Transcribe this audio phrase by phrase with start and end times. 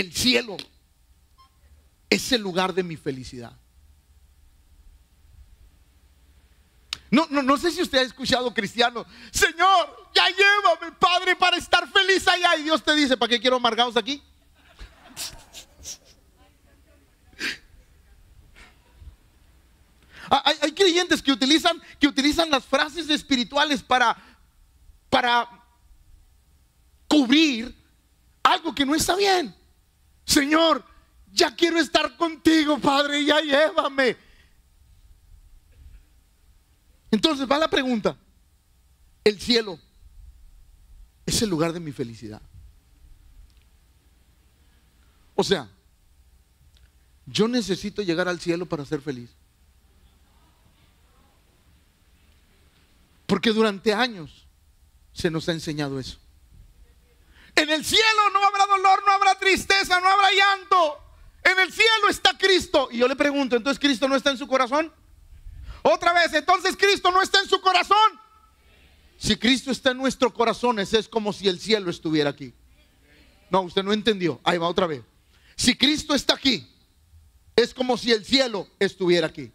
[0.00, 0.56] el cielo
[2.10, 3.52] es el lugar de mi felicidad.
[7.10, 11.90] No, no, no sé si usted ha escuchado cristiano, Señor, ya llévame, Padre, para estar
[11.90, 12.56] feliz allá.
[12.56, 14.22] Y Dios te dice, ¿para qué quiero amargados aquí?
[20.28, 24.16] Ah, hay, hay, creyentes que utilizan, que utilizan las frases espirituales para,
[25.08, 25.48] para
[27.06, 27.72] cubrir
[28.42, 29.54] algo que no está bien.
[30.26, 30.84] Señor,
[31.32, 34.16] ya quiero estar contigo, Padre, ya llévame.
[37.10, 38.16] Entonces va la pregunta,
[39.24, 39.78] el cielo
[41.24, 42.42] es el lugar de mi felicidad.
[45.34, 45.68] O sea,
[47.26, 49.30] yo necesito llegar al cielo para ser feliz.
[53.26, 54.46] Porque durante años
[55.12, 56.18] se nos ha enseñado eso.
[57.56, 60.98] En el cielo no habrá dolor, no habrá tristeza, no habrá llanto.
[61.42, 62.88] En el cielo está Cristo.
[62.92, 64.92] Y yo le pregunto, ¿entonces Cristo no está en su corazón?
[65.82, 68.20] Otra vez, entonces Cristo no está en su corazón.
[69.16, 72.52] Si Cristo está en nuestro corazón, es como si el cielo estuviera aquí.
[73.48, 74.40] No, usted no entendió.
[74.44, 75.02] Ahí va otra vez.
[75.56, 76.70] Si Cristo está aquí,
[77.54, 79.50] es como si el cielo estuviera aquí.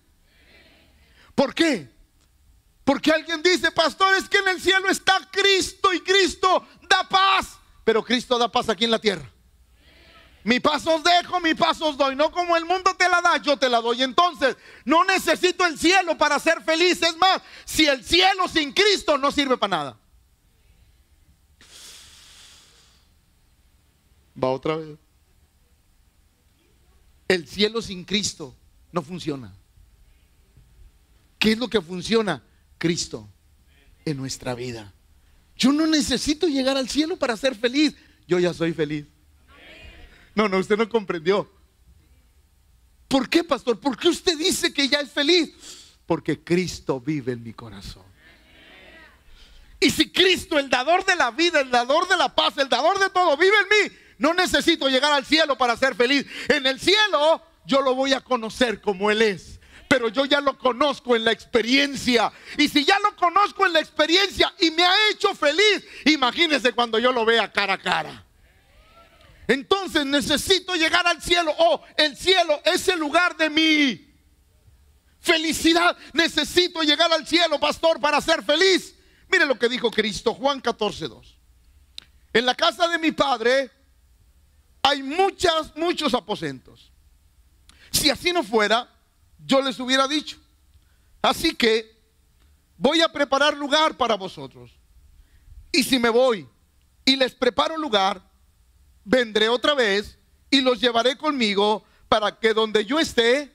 [1.36, 1.90] ¿Por qué?
[2.84, 7.60] Porque alguien dice, pastor, es que en el cielo está Cristo y Cristo da paz.
[7.84, 9.30] Pero Cristo da paz aquí en la tierra.
[10.44, 12.16] Mi paso os dejo, mi paso os doy.
[12.16, 14.02] No como el mundo te la da, yo te la doy.
[14.02, 17.02] Entonces, no necesito el cielo para ser feliz.
[17.02, 19.98] Es más, si el cielo sin Cristo no sirve para nada.
[24.42, 24.98] Va otra vez.
[27.28, 28.56] El cielo sin Cristo
[28.92, 29.54] no funciona.
[31.38, 32.44] ¿Qué es lo que funciona?
[32.78, 33.30] Cristo
[34.06, 34.94] en nuestra vida.
[35.56, 37.96] Yo no necesito llegar al cielo para ser feliz.
[38.28, 39.06] Yo ya soy feliz.
[40.34, 41.50] No, no, usted no comprendió.
[43.08, 43.80] ¿Por qué, pastor?
[43.80, 45.54] ¿Por qué usted dice que ya es feliz?
[46.06, 48.04] Porque Cristo vive en mi corazón.
[49.82, 53.00] Y si Cristo, el dador de la vida, el dador de la paz, el dador
[53.00, 56.26] de todo, vive en mí, no necesito llegar al cielo para ser feliz.
[56.48, 59.51] En el cielo yo lo voy a conocer como Él es.
[59.92, 62.32] Pero yo ya lo conozco en la experiencia.
[62.58, 66.98] Y si ya lo conozco en la experiencia y me ha hecho feliz, imagínese cuando
[66.98, 68.26] yo lo vea cara a cara.
[69.50, 71.54] Entonces necesito llegar al cielo.
[71.58, 74.16] Oh, el cielo es el lugar de mi
[75.20, 75.98] felicidad.
[76.14, 78.96] Necesito llegar al cielo, pastor, para ser feliz.
[79.30, 81.38] Mire lo que dijo Cristo, Juan 14, 2.
[82.32, 83.70] En la casa de mi padre
[84.84, 86.94] hay muchas, muchos aposentos.
[87.92, 88.90] Si así no fuera,
[89.46, 90.38] yo les hubiera dicho.
[91.22, 92.00] Así que
[92.78, 94.72] voy a preparar lugar para vosotros.
[95.72, 96.48] Y si me voy
[97.06, 98.22] y les preparo lugar,
[99.04, 100.18] vendré otra vez
[100.50, 103.54] y los llevaré conmigo para que donde yo esté,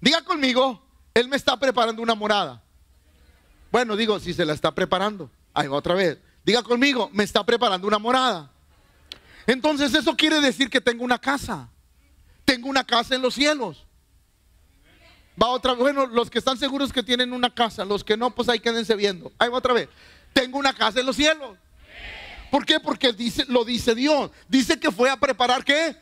[0.00, 0.82] diga conmigo,
[1.12, 2.62] Él me está preparando una morada.
[3.70, 6.18] Bueno, digo, si se la está preparando, ahí va otra vez.
[6.44, 8.50] Diga conmigo, me está preparando una morada.
[9.46, 11.68] Entonces eso quiere decir que tengo una casa.
[12.44, 13.86] Tengo una casa en los cielos.
[15.40, 15.80] Va otra vez.
[15.80, 18.94] Bueno, los que están seguros que tienen una casa, los que no, pues ahí quédense
[18.94, 19.32] viendo.
[19.38, 19.88] Ahí va otra vez.
[20.32, 21.56] Tengo una casa en los cielos.
[22.50, 22.80] ¿Por qué?
[22.80, 24.30] Porque dice, lo dice Dios.
[24.48, 25.96] Dice que fue a preparar qué?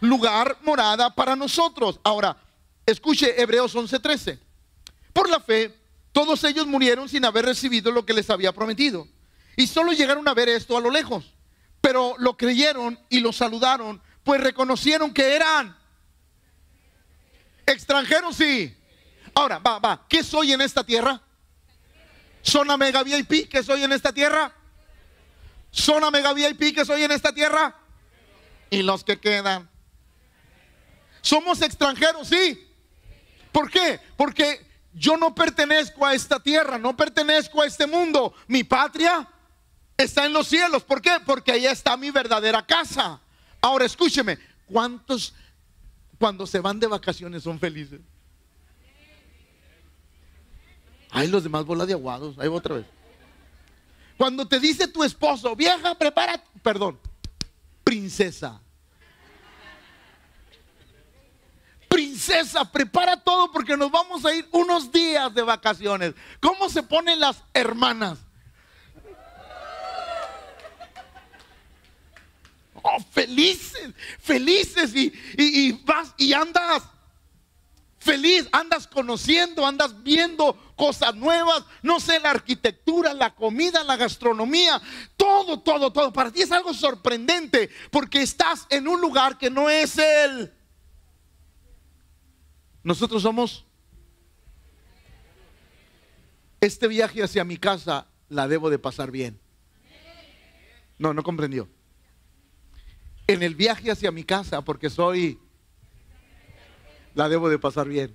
[0.00, 2.00] Lugar, morada para nosotros.
[2.02, 2.36] Ahora,
[2.84, 4.38] escuche Hebreos 11:13.
[5.12, 5.74] Por la fe,
[6.12, 9.06] todos ellos murieron sin haber recibido lo que les había prometido.
[9.56, 11.32] Y solo llegaron a ver esto a lo lejos.
[11.80, 15.76] Pero lo creyeron y lo saludaron, pues reconocieron que eran
[17.66, 18.76] extranjeros, sí.
[19.34, 20.06] Ahora, va, va.
[20.08, 21.20] ¿Qué soy en esta tierra?
[22.42, 24.54] Zona mega VIP, ¿qué soy en esta tierra?
[25.70, 27.74] Zona mega VIP que soy en esta tierra.
[28.70, 29.68] Y los que quedan.
[31.20, 32.70] Somos extranjeros, sí.
[33.50, 34.00] ¿Por qué?
[34.16, 38.34] Porque yo no pertenezco a esta tierra, no pertenezco a este mundo.
[38.46, 39.26] Mi patria
[39.96, 40.84] está en los cielos.
[40.84, 41.18] ¿Por qué?
[41.24, 43.20] Porque ahí está mi verdadera casa.
[43.60, 45.34] Ahora escúcheme, ¿cuántos
[46.18, 48.00] cuando se van de vacaciones son felices?
[51.10, 52.38] Ay, los demás bola de aguados.
[52.38, 52.86] Ahí va otra vez.
[54.16, 56.98] Cuando te dice tu esposo, vieja, prepara, perdón,
[57.82, 58.60] princesa.
[61.88, 66.14] Princesa, prepara todo porque nos vamos a ir unos días de vacaciones.
[66.40, 68.18] ¿Cómo se ponen las hermanas?
[72.86, 76.82] Oh, felices, felices y, y vas y andas
[78.04, 84.80] feliz, andas conociendo, andas viendo cosas nuevas, no sé, la arquitectura, la comida, la gastronomía,
[85.16, 86.12] todo, todo, todo.
[86.12, 90.52] Para ti es algo sorprendente porque estás en un lugar que no es el...
[92.82, 93.64] Nosotros somos...
[96.60, 99.40] Este viaje hacia mi casa la debo de pasar bien.
[100.98, 101.68] No, no comprendió.
[103.26, 105.38] En el viaje hacia mi casa, porque soy
[107.14, 108.14] la debo de pasar bien.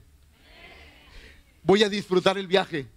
[1.64, 2.88] Voy a disfrutar el viaje.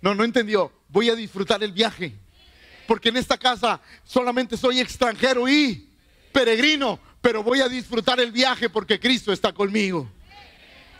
[0.00, 0.72] No, no entendió.
[0.88, 2.14] Voy a disfrutar el viaje.
[2.86, 5.90] Porque en esta casa solamente soy extranjero y
[6.32, 10.10] peregrino, pero voy a disfrutar el viaje porque Cristo está conmigo.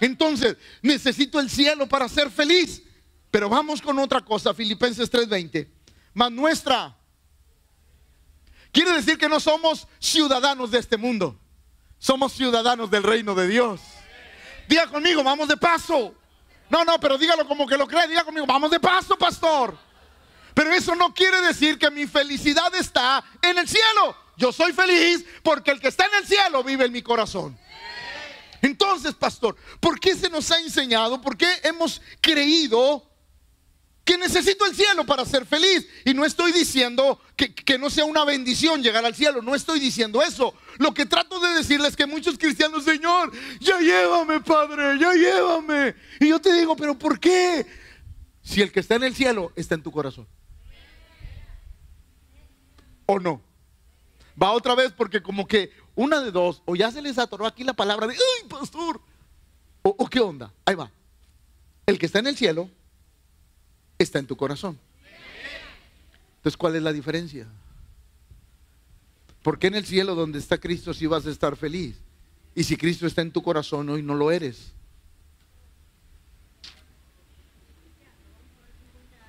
[0.01, 2.83] Entonces, necesito el cielo para ser feliz.
[3.31, 5.69] Pero vamos con otra cosa, Filipenses 3:20.
[6.15, 6.98] Más nuestra.
[8.73, 11.39] Quiere decir que no somos ciudadanos de este mundo.
[11.99, 13.81] Somos ciudadanos del reino de Dios.
[14.69, 16.15] Diga conmigo, vamos de paso.
[16.71, 18.07] No, no, pero dígalo como que lo cree.
[18.07, 19.77] Diga conmigo, vamos de paso, pastor.
[20.55, 24.17] Pero eso no quiere decir que mi felicidad está en el cielo.
[24.37, 27.59] Yo soy feliz porque el que está en el cielo vive en mi corazón.
[28.61, 31.21] Entonces, pastor, ¿por qué se nos ha enseñado?
[31.21, 33.09] ¿Por qué hemos creído
[34.09, 35.87] que necesito el cielo para ser feliz.
[36.03, 40.23] Y no estoy diciendo que, no sea una bendición llegar al cielo, no estoy diciendo
[40.23, 40.55] eso.
[40.79, 45.95] Lo que trato de decirles es que muchos cristianos, Señor, ya llévame, Padre, ya llévame.
[46.21, 47.67] Y yo te digo, pero ¿por qué?
[48.41, 50.27] Si el que está en el cielo está en tu corazón.
[53.05, 53.43] ¿O no?
[54.43, 57.63] Va otra vez porque como que una de dos, o ya se les atoró aquí
[57.63, 59.03] la palabra de, ¡ay, pastor!
[59.83, 60.91] O qué onda, ahí va.
[61.85, 62.71] El que está en el cielo
[63.99, 64.79] está en tu corazón.
[66.37, 67.47] Entonces, ¿cuál es la diferencia?
[69.43, 71.97] ¿Por qué en el cielo donde está Cristo si vas a estar feliz?
[72.55, 74.73] Y si Cristo está en tu corazón hoy no lo eres.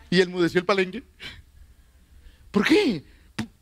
[0.10, 1.04] ¿Y el mudeció el palenque?
[2.52, 3.04] ¿Por qué?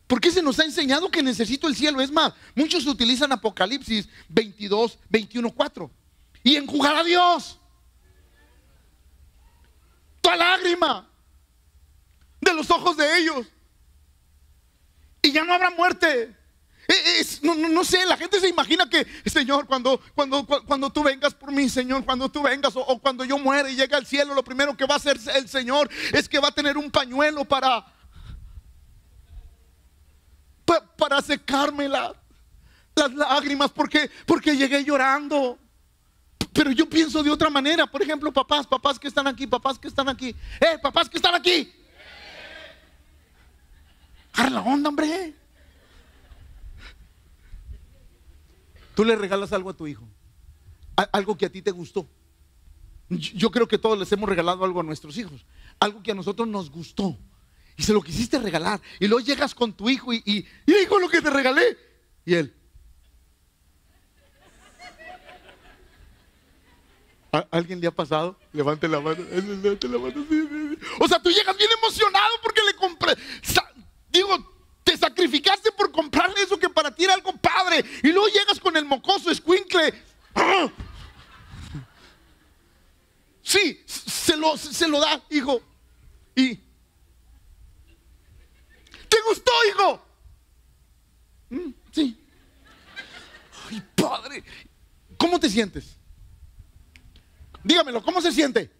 [0.07, 2.00] ¿Por qué se nos ha enseñado que necesito el cielo?
[2.00, 5.92] Es más, muchos utilizan Apocalipsis 22, 21, 4.
[6.44, 7.59] Y enjugar a Dios
[10.35, 11.07] lágrima
[12.41, 13.47] de los ojos de ellos.
[15.21, 16.35] Y ya no habrá muerte.
[16.88, 21.51] E, no, sé, la gente se imagina que, Señor, cuando, cuando, cuando tú vengas por
[21.51, 24.77] mí, Señor, cuando tú vengas o, cuando yo muera y llegue al cielo, lo primero
[24.77, 27.85] que va a hacer el Señor es que va a tener un pañuelo para,
[30.97, 32.13] para, secarme las
[33.15, 35.59] lágrimas porque, porque llegué llorando.
[36.57, 37.86] Pero yo pienso de otra manera.
[37.86, 40.36] Por ejemplo, papás, papás que están aquí, papás que están aquí.
[40.59, 41.71] ¡Eh, papás que están aquí!
[44.33, 45.36] Agarra la onda, hombre.
[48.95, 50.09] Tú le regalas algo a tu hijo.
[51.12, 52.09] Algo que a ti te gustó.
[53.09, 55.45] Yo creo que todos les hemos regalado algo a nuestros hijos.
[55.80, 57.15] Algo que a nosotros nos gustó.
[57.77, 58.81] Y se lo quisiste regalar.
[59.00, 61.77] Y luego llegas con tu hijo y, y, y hijo lo que te regalé.
[62.25, 62.56] Y él,
[67.51, 68.38] ¿Alguien le ha pasado?
[68.53, 69.24] Levante la mano.
[69.24, 70.25] Levante la mano.
[71.00, 73.15] O sea, tú llegas bien emocionado porque le compré.
[74.09, 74.38] Digo,
[74.83, 77.83] te sacrificaste por comprarle eso que para ti era algo padre.
[78.03, 79.94] Y luego llegas con el mocoso escuincle.
[83.41, 85.62] Sí, se lo, se lo da, hijo.
[86.35, 86.56] Y.
[89.09, 90.06] ¿Te gustó, hijo?
[91.50, 92.18] Mm, sí.
[93.69, 94.44] Ay, padre.
[95.18, 95.96] ¿Cómo te sientes?
[97.64, 98.71] Dígamelo, ¿cómo se siente?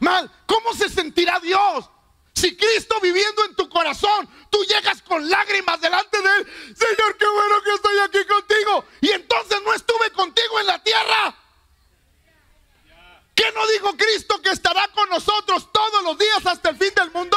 [0.00, 0.30] Mal.
[0.46, 1.88] ¿Cómo se sentirá Dios?
[2.34, 6.46] Si Cristo viviendo en tu corazón, tú llegas con lágrimas delante de Él.
[6.76, 8.84] Señor, qué bueno que estoy aquí contigo.
[9.00, 11.36] Y entonces no estuve contigo en la tierra.
[13.34, 17.10] ¿Qué no dijo Cristo que estará con nosotros todos los días hasta el fin del
[17.10, 17.36] mundo?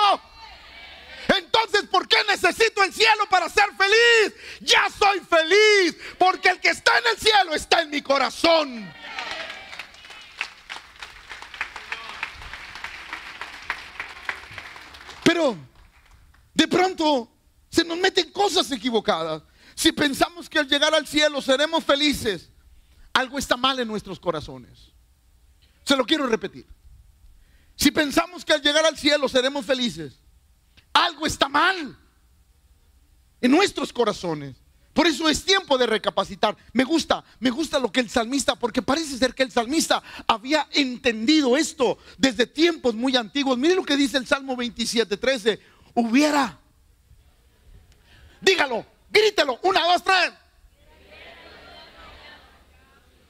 [1.28, 4.36] Entonces, ¿por qué necesito el cielo para ser feliz?
[4.62, 8.94] Ya soy feliz, porque el que está en el cielo está en mi corazón.
[15.32, 15.56] Pero
[16.54, 17.32] de pronto
[17.70, 19.42] se nos meten cosas equivocadas.
[19.76, 22.50] Si pensamos que al llegar al cielo seremos felices,
[23.14, 24.92] algo está mal en nuestros corazones.
[25.86, 26.68] Se lo quiero repetir.
[27.78, 30.20] Si pensamos que al llegar al cielo seremos felices,
[30.92, 31.98] algo está mal
[33.40, 34.58] en nuestros corazones.
[34.93, 36.57] Por eso es tiempo de recapacitar.
[36.74, 40.67] Me gusta, me gusta lo que el salmista, porque parece ser que el salmista había
[40.71, 43.57] entendido esto desde tiempos muy antiguos.
[43.57, 45.60] Mire lo que dice el Salmo 27, 13.
[45.93, 46.60] Hubiera.
[48.41, 50.33] Dígalo, grítelo, una, dos, tres.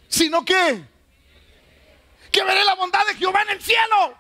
[0.07, 0.91] Sino que
[2.31, 4.17] que veré la bondad de Jehová en el cielo.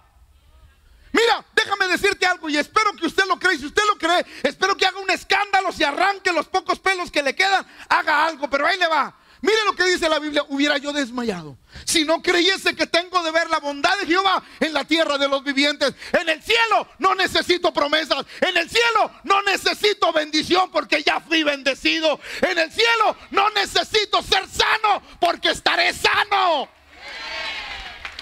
[1.11, 3.57] Mira, déjame decirte algo y espero que usted lo cree.
[3.57, 7.23] Si usted lo cree, espero que haga un escándalo, si arranque los pocos pelos que
[7.23, 9.15] le quedan, haga algo, pero ahí le va.
[9.41, 11.57] Mire lo que dice la Biblia, hubiera yo desmayado.
[11.85, 15.27] Si no creyese que tengo de ver la bondad de Jehová en la tierra de
[15.27, 15.95] los vivientes.
[16.11, 18.23] En el cielo no necesito promesas.
[18.39, 22.19] En el cielo no necesito bendición porque ya fui bendecido.
[22.41, 26.69] En el cielo no necesito ser sano porque estaré sano.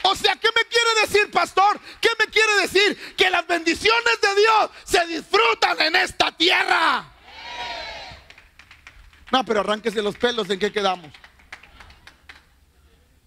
[0.04, 1.80] O sea, ¿qué me quiere decir, pastor?
[2.00, 3.16] ¿Qué me quiere decir?
[3.16, 7.12] Que las bendiciones de Dios se disfrutan en esta tierra.
[9.32, 11.12] No, pero arránquese los pelos, ¿en qué quedamos?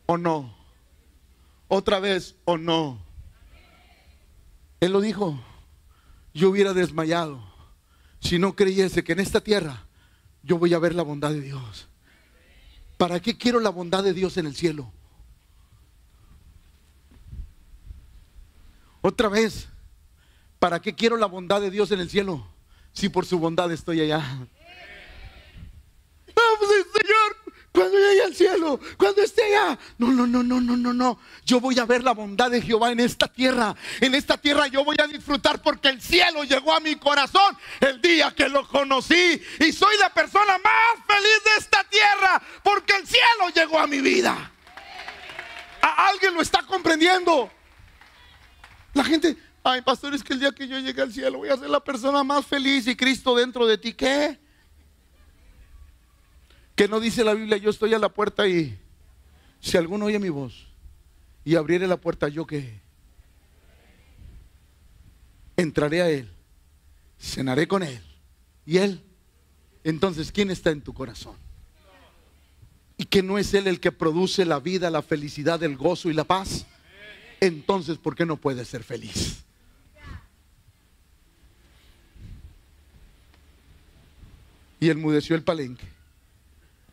[0.06, 0.56] ¿O no?
[1.68, 3.04] Otra vez, ¿o no?
[4.80, 5.40] Él lo dijo,
[6.34, 7.40] yo hubiera desmayado
[8.20, 9.86] si no creyese que en esta tierra
[10.42, 11.88] yo voy a ver la bondad de Dios.
[12.96, 14.92] ¿Para qué quiero la bondad de Dios en el cielo?
[19.02, 19.68] Otra vez,
[20.60, 22.46] ¿para qué quiero la bondad de Dios en el cielo
[22.92, 24.18] si por su bondad estoy allá?
[26.34, 27.36] Vamos, Señor,
[27.72, 29.76] cuando llegue al cielo, cuando esté allá.
[29.98, 31.18] No, no, no, no, no, no, no.
[31.44, 33.74] Yo voy a ver la bondad de Jehová en esta tierra.
[34.00, 38.00] En esta tierra yo voy a disfrutar porque el cielo llegó a mi corazón el
[38.00, 39.42] día que lo conocí.
[39.58, 44.00] Y soy la persona más feliz de esta tierra porque el cielo llegó a mi
[44.00, 44.52] vida.
[45.80, 47.50] ¿A alguien lo está comprendiendo?
[48.94, 51.56] La gente, ay, pastor, es que el día que yo llegue al cielo voy a
[51.56, 53.94] ser la persona más feliz y Cristo dentro de ti.
[53.94, 54.38] ¿Qué?
[56.74, 58.78] Que no dice la Biblia, yo estoy a la puerta y
[59.60, 60.66] si alguno oye mi voz
[61.44, 62.80] y abriere la puerta, yo qué?
[65.56, 66.30] Entraré a él,
[67.18, 68.02] cenaré con él
[68.66, 69.02] y él.
[69.84, 71.36] Entonces, ¿quién está en tu corazón?
[72.96, 76.14] Y que no es él el que produce la vida, la felicidad, el gozo y
[76.14, 76.66] la paz
[77.42, 79.42] entonces ¿por qué no puede ser feliz?
[84.78, 85.86] Y enmudeció el palenque.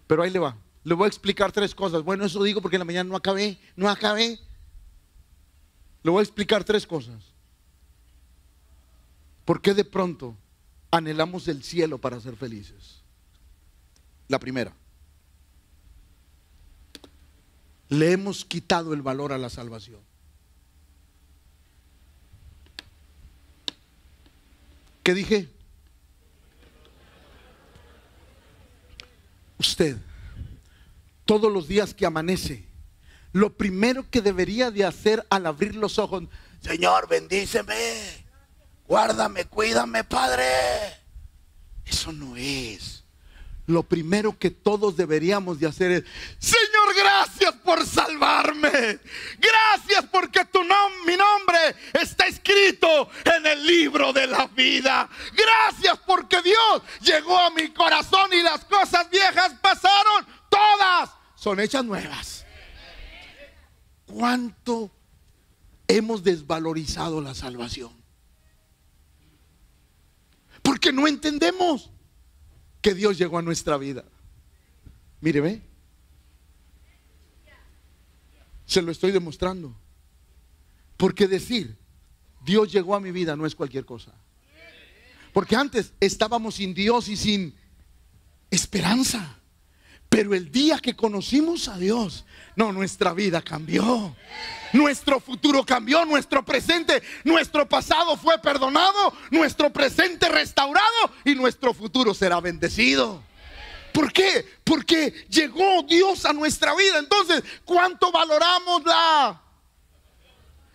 [0.08, 0.58] Pero ahí le va.
[0.84, 2.02] Le voy a explicar tres cosas.
[2.02, 4.40] Bueno, eso digo porque en la mañana no acabé, no acabé.
[6.02, 7.24] Le voy a explicar tres cosas.
[9.46, 10.36] ¿Por qué de pronto
[10.90, 13.02] anhelamos el cielo para ser felices?
[14.28, 14.74] La primera.
[17.90, 20.09] Le hemos quitado el valor a la salvación.
[25.10, 25.50] ¿Qué dije?
[29.58, 29.98] Usted,
[31.26, 32.68] todos los días que amanece,
[33.32, 36.26] lo primero que debería de hacer al abrir los ojos,
[36.62, 37.74] Señor, bendíceme,
[38.88, 40.46] guárdame, cuídame, Padre.
[41.86, 43.00] Eso no es
[43.70, 46.04] lo primero que todos deberíamos de hacer es,
[46.40, 46.79] Señor,
[47.20, 49.00] gracias por salvarme.
[49.40, 50.60] Gracias porque tu
[51.06, 55.10] mi nombre está escrito en el libro de la vida.
[55.34, 60.26] Gracias porque Dios llegó a mi corazón y las cosas viejas pasaron.
[60.50, 62.46] Todas son hechas nuevas.
[64.06, 64.92] ¿Cuánto
[65.88, 67.92] hemos desvalorizado la salvación?
[70.62, 71.90] Porque no entendemos
[72.82, 74.04] que Dios llegó a nuestra vida.
[75.22, 75.69] Mire, ve.
[78.70, 79.76] Se lo estoy demostrando.
[80.96, 81.76] Porque decir,
[82.46, 84.14] Dios llegó a mi vida no es cualquier cosa.
[85.34, 87.56] Porque antes estábamos sin Dios y sin
[88.52, 89.38] esperanza.
[90.08, 94.16] Pero el día que conocimos a Dios, no, nuestra vida cambió.
[94.72, 102.14] Nuestro futuro cambió, nuestro presente, nuestro pasado fue perdonado, nuestro presente restaurado y nuestro futuro
[102.14, 103.24] será bendecido.
[103.94, 104.46] ¿Por qué?
[104.64, 107.00] Porque llegó Dios a nuestra vida.
[107.00, 109.42] Entonces, ¿cuánto valoramos la...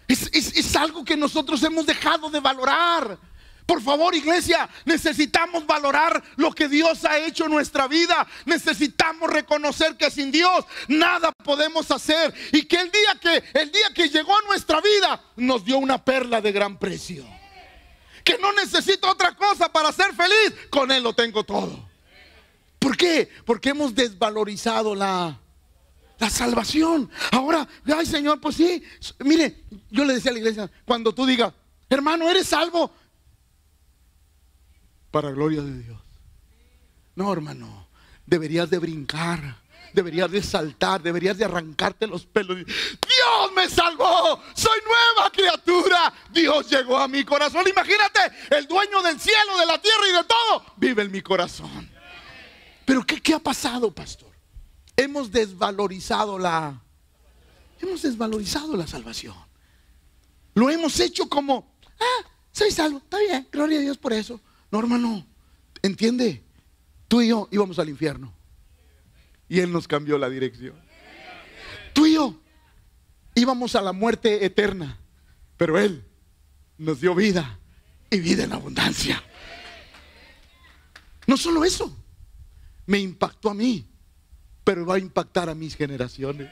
[0.06, 3.18] Es, es algo que nosotros hemos dejado de valorar.
[3.66, 8.26] Por favor, iglesia, necesitamos valorar lo que Dios ha hecho en nuestra vida.
[8.44, 13.86] Necesitamos reconocer que sin Dios nada podemos hacer y que el día que el día
[13.94, 17.24] que llegó a nuestra vida nos dio una perla de gran precio.
[18.22, 21.88] Que no necesito otra cosa para ser feliz, con él lo tengo todo.
[22.84, 23.30] ¿Por qué?
[23.46, 25.40] Porque hemos desvalorizado la
[26.18, 27.10] la salvación.
[27.32, 28.82] Ahora, ay Señor, pues sí,
[29.20, 31.52] mire, yo le decía a la iglesia, cuando tú digas,
[31.88, 32.92] hermano, eres salvo,
[35.10, 35.98] para gloria de Dios.
[37.14, 37.88] No, hermano,
[38.26, 39.56] deberías de brincar,
[39.94, 42.56] deberías de saltar, deberías de arrancarte los pelos.
[42.56, 46.12] Dios me salvó, soy nueva criatura.
[46.30, 47.66] Dios llegó a mi corazón.
[47.66, 51.93] Imagínate, el dueño del cielo, de la tierra y de todo, vive en mi corazón.
[52.84, 54.30] Pero ¿qué, qué ha pasado, pastor?
[54.96, 56.80] Hemos desvalorizado la,
[57.80, 59.34] hemos desvalorizado la salvación.
[60.54, 64.40] Lo hemos hecho como, ah, soy salvo, está bien, gloria a Dios por eso.
[64.70, 65.26] No, hermano,
[65.82, 66.44] entiende,
[67.08, 68.32] tú y yo íbamos al infierno.
[69.48, 70.74] Y Él nos cambió la dirección.
[71.92, 72.40] Tú y yo
[73.34, 74.98] íbamos a la muerte eterna,
[75.56, 76.04] pero Él
[76.78, 77.58] nos dio vida
[78.10, 79.22] y vida en abundancia.
[81.26, 81.96] No solo eso,
[82.86, 83.86] me impactó a mí,
[84.62, 86.50] pero va a impactar a mis generaciones.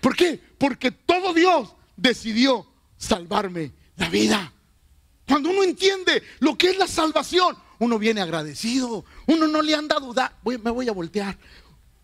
[0.00, 0.40] ¿Por qué?
[0.58, 2.66] Porque todo Dios decidió
[2.96, 4.52] salvarme la vida.
[5.26, 9.04] Cuando uno entiende lo que es la salvación, uno viene agradecido.
[9.26, 10.34] Uno no le anda dudando.
[10.44, 11.36] me voy a voltear.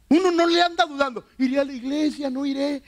[0.08, 1.24] Uno no le anda dudando.
[1.38, 2.82] Iré a la iglesia, no iré.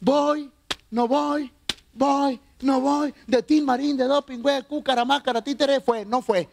[0.00, 0.50] Voy,
[0.90, 1.50] no voy,
[1.92, 3.14] voy, no voy.
[3.26, 6.48] De Tim Marín, de Doping, güey, cúcara, mácara, títere, fue, no fue.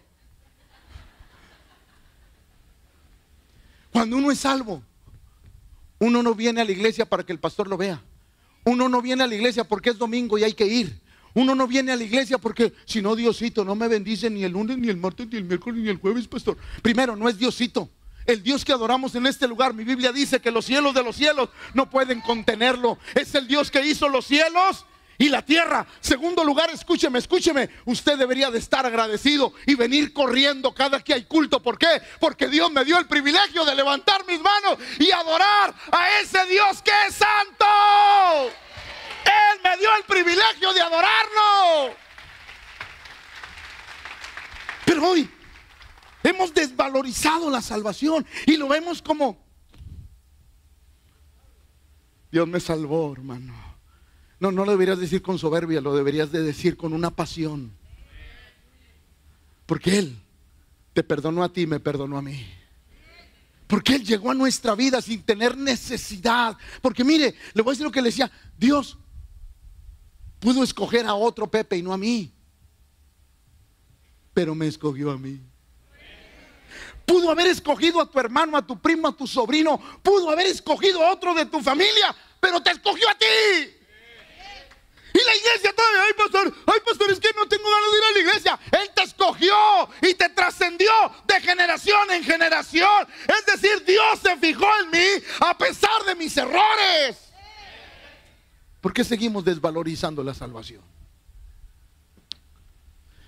[3.92, 4.82] Cuando uno es salvo,
[6.00, 8.02] uno no viene a la iglesia para que el pastor lo vea.
[8.64, 11.00] Uno no viene a la iglesia porque es domingo y hay que ir.
[11.34, 14.52] Uno no viene a la iglesia porque si no Diosito no me bendice ni el
[14.52, 16.58] lunes, ni el martes, ni el miércoles, ni el jueves, pastor.
[16.82, 17.90] Primero, no es Diosito.
[18.26, 21.16] El Dios que adoramos en este lugar, mi Biblia dice que los cielos de los
[21.16, 22.98] cielos no pueden contenerlo.
[23.16, 24.86] Es el Dios que hizo los cielos
[25.22, 25.86] y la tierra.
[26.00, 27.70] Segundo lugar, escúcheme, escúcheme.
[27.86, 31.62] Usted debería de estar agradecido y venir corriendo cada que hay culto.
[31.62, 32.01] ¿Por qué?
[32.20, 36.82] Porque Dios me dio el privilegio de levantar mis manos y adorar a ese Dios
[36.82, 37.66] que es santo.
[39.25, 41.96] Él me dio el privilegio de adorarlo.
[44.86, 45.30] Pero hoy
[46.24, 49.38] hemos desvalorizado la salvación y lo vemos como
[52.32, 53.61] Dios me salvó, hermano.
[54.42, 57.72] No, no lo deberías decir con soberbia, lo deberías de decir con una pasión.
[59.66, 60.18] Porque Él
[60.94, 62.46] te perdonó a ti, me perdonó a mí.
[63.68, 66.58] Porque Él llegó a nuestra vida sin tener necesidad.
[66.82, 68.98] Porque mire, le voy a decir lo que le decía, Dios
[70.42, 72.34] Pudo escoger a otro Pepe y no a mí.
[74.34, 75.40] Pero me escogió a mí.
[77.06, 79.80] Pudo haber escogido a tu hermano, a tu primo, a tu sobrino.
[80.02, 82.16] Pudo haber escogido a otro de tu familia.
[82.40, 83.25] Pero te escogió a ti.
[85.14, 88.04] Y la iglesia todavía, ay pastor, ay pastor, es que no tengo ganas de ir
[88.04, 88.60] a la iglesia.
[88.72, 89.54] Él te escogió
[90.02, 90.92] y te trascendió
[91.28, 93.08] de generación en generación.
[93.28, 97.18] Es decir, Dios se fijó en mí a pesar de mis errores.
[98.80, 100.82] ¿Por qué seguimos desvalorizando la salvación?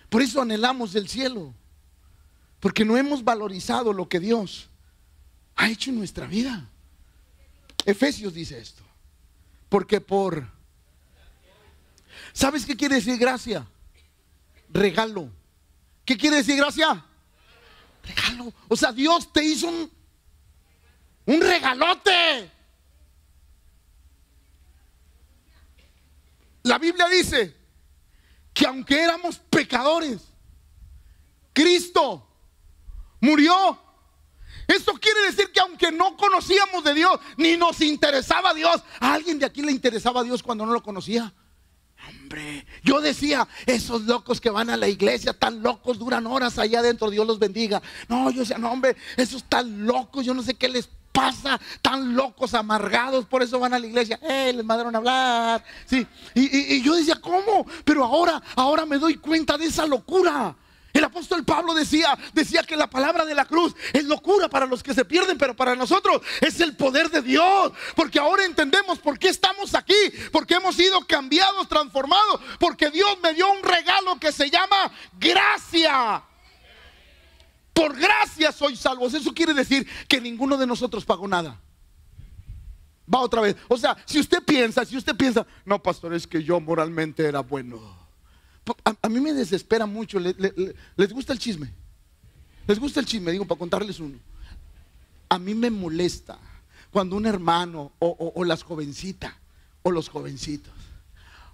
[0.10, 1.54] Por eso anhelamos el cielo.
[2.60, 4.70] Porque no hemos valorizado lo que Dios
[5.56, 6.70] ha hecho en nuestra vida.
[7.86, 8.84] Efesios dice esto.
[9.70, 10.48] Porque por...
[12.34, 13.66] ¿Sabes qué quiere decir gracia?
[14.70, 15.30] Regalo.
[16.04, 17.06] ¿Qué quiere decir gracia?
[18.04, 18.52] Regalo.
[18.68, 19.90] O sea, Dios te hizo un,
[21.28, 22.52] un regalote.
[26.64, 27.56] La Biblia dice
[28.54, 30.22] que aunque éramos pecadores,
[31.54, 32.28] Cristo
[33.20, 33.80] murió.
[34.68, 39.38] Esto quiere decir que aunque no conocíamos de Dios, ni nos interesaba Dios, ¿a alguien
[39.38, 41.32] de aquí le interesaba a Dios cuando no lo conocía?
[42.10, 46.80] Hombre, yo decía, esos locos que van a la iglesia, tan locos, duran horas allá
[46.80, 47.82] adentro, Dios los bendiga.
[48.08, 51.62] No, yo decía, no, hombre, esos tan locos, yo no sé qué les pasa?
[51.82, 54.20] Tan locos, amargados, por eso van a la iglesia.
[54.22, 55.64] Eh, les mandaron a hablar.
[55.86, 56.06] Sí.
[56.34, 57.66] Y, y, yo decía, ¿cómo?
[57.86, 60.56] Pero ahora, ahora me doy cuenta de esa locura.
[60.94, 64.84] El apóstol Pablo decía, decía que la palabra de la cruz es locura para los
[64.84, 67.72] que se pierden, pero para nosotros es el poder de Dios.
[67.96, 69.96] Porque ahora entendemos por qué estamos aquí,
[70.32, 76.24] porque hemos sido cambiados, transformados, porque Dios me dio un regalo que se llama gracia.
[77.74, 79.16] Por gracia soy salvos.
[79.16, 81.60] Eso quiere decir que ninguno de nosotros pagó nada.
[83.12, 83.56] Va otra vez.
[83.68, 87.40] O sea, si usted piensa, si usted piensa, no, pastor, es que yo moralmente era
[87.40, 88.03] bueno.
[89.04, 90.20] A, mí me desespera mucho.
[90.20, 91.72] ¿Les gusta el chisme?
[92.66, 93.32] ¿Les gusta el chisme?
[93.32, 94.18] Digo, para contarles uno.
[95.30, 96.40] A mí me molesta
[96.90, 99.34] cuando un hermano o, o las jovencitas
[99.84, 100.74] o los jovencitos,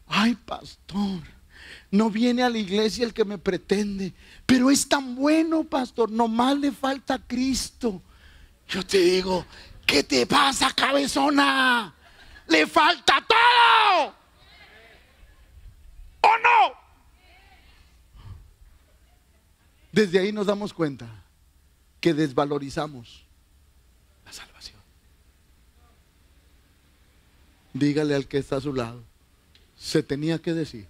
[0.08, 1.22] ay, pastor
[1.92, 4.14] no viene a la iglesia el que me pretende,
[4.46, 8.02] pero es tan bueno, pastor, nomás le falta Cristo.
[8.68, 9.46] Yo te digo,
[9.86, 11.94] ¿qué te pasa, cabezona?
[12.48, 14.14] Le falta todo.
[16.22, 16.89] ¿O no?
[19.92, 21.08] Desde ahí nos damos cuenta
[22.00, 23.26] que desvalorizamos
[24.26, 24.80] la salvación.
[27.74, 29.04] Dígale al que está a su lado,
[29.78, 30.88] se tenía que decir.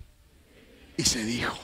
[0.97, 1.57] Y se dijo.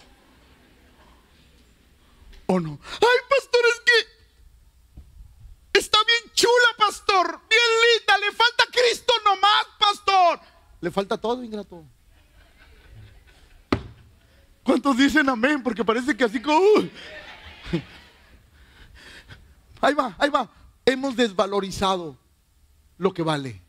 [2.47, 2.79] ¿O no?
[3.01, 7.41] Ay, pastor, es que está bien chula, pastor.
[7.49, 8.17] Bien linda.
[8.19, 10.39] Le falta Cristo más, pastor.
[10.81, 11.83] Le falta todo, ingrato.
[14.63, 15.61] ¿Cuántos dicen amén?
[15.61, 16.59] Porque parece que así como...
[19.81, 20.49] Ahí va, ahí va.
[20.85, 22.17] Hemos desvalorizado
[22.97, 23.61] lo que vale.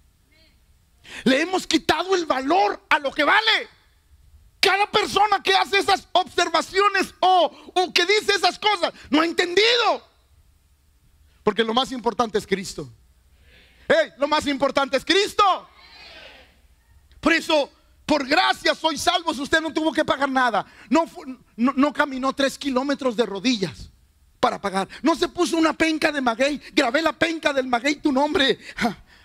[1.24, 3.68] Le hemos quitado el valor a lo que vale.
[4.60, 10.02] Cada persona que hace esas observaciones o, o que dice esas cosas no ha entendido.
[11.42, 12.90] Porque lo más importante es Cristo.
[14.18, 15.68] Lo más importante es Cristo.
[17.20, 17.70] Por eso,
[18.06, 19.32] por gracia soy salvo.
[19.32, 20.64] Usted no tuvo que pagar nada.
[20.88, 21.04] No,
[21.56, 23.90] no, no caminó tres kilómetros de rodillas
[24.40, 24.88] para pagar.
[25.02, 26.62] No se puso una penca de maguey.
[26.72, 28.58] Grabé la penca del maguey tu nombre.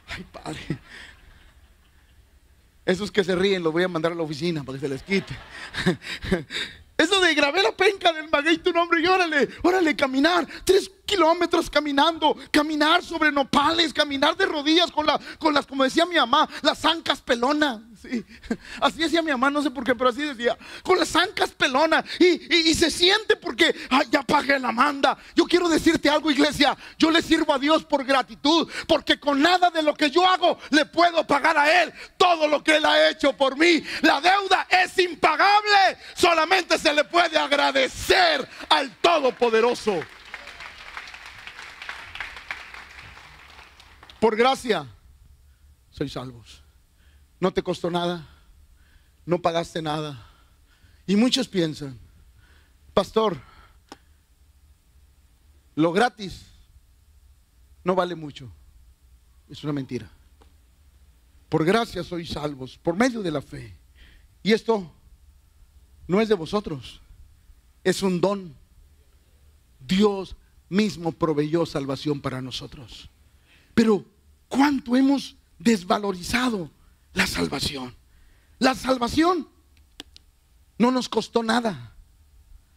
[0.08, 0.80] Ay, padre.
[2.84, 5.04] Esos que se ríen los voy a mandar a la oficina para que se les
[5.04, 5.38] quite.
[6.98, 10.48] Eso de grabé la penca del maguey tu nombre y órale, órale, caminar.
[10.64, 16.06] Tres kilómetros caminando, caminar sobre nopales, caminar de rodillas con, la, con las, como decía
[16.06, 17.80] mi mamá, las ancas pelonas.
[18.02, 18.26] Sí.
[18.82, 22.04] Así decía mi mamá, no sé por qué, pero así decía, con las ancas pelonas.
[22.20, 25.18] Y, se siente porque, ay, ya pagué la manda.
[25.36, 26.76] Yo quiero decirte algo, iglesia.
[26.98, 30.58] Yo le sirvo a Dios por gratitud, porque con nada de lo que yo hago
[30.72, 33.84] le puedo pagar a Él todo lo que Él ha hecho por mí.
[34.02, 35.98] La deuda es impagable.
[36.16, 40.00] Solamente se le puede agradecer al Todopoderoso.
[44.20, 44.88] Por gracia,
[45.92, 46.61] soy salvos.
[47.42, 48.30] No te costó nada,
[49.26, 50.28] no pagaste nada.
[51.08, 52.00] Y muchos piensan,
[52.94, 53.42] pastor,
[55.76, 56.46] lo gratis
[57.84, 58.52] no vale mucho.
[59.50, 60.10] Es una mentira.
[61.50, 63.76] Por gracia sois salvos, por medio de la fe.
[64.44, 64.90] Y esto
[66.08, 67.02] no es de vosotros,
[67.84, 68.56] es un don.
[69.80, 70.36] Dios
[70.70, 73.10] mismo proveyó salvación para nosotros.
[73.74, 74.06] Pero
[74.48, 76.70] ¿cuánto hemos desvalorizado
[77.14, 77.96] la salvación?
[78.60, 79.48] La salvación
[80.78, 81.96] no nos costó nada,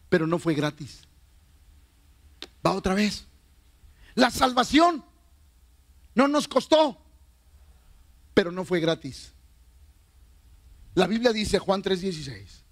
[0.09, 1.03] pero no fue gratis.
[2.67, 3.27] Va otra vez.
[4.15, 5.05] La salvación
[6.15, 6.99] no nos costó,
[8.33, 9.33] pero no fue gratis.
[10.95, 12.63] La Biblia dice, Juan 3:16,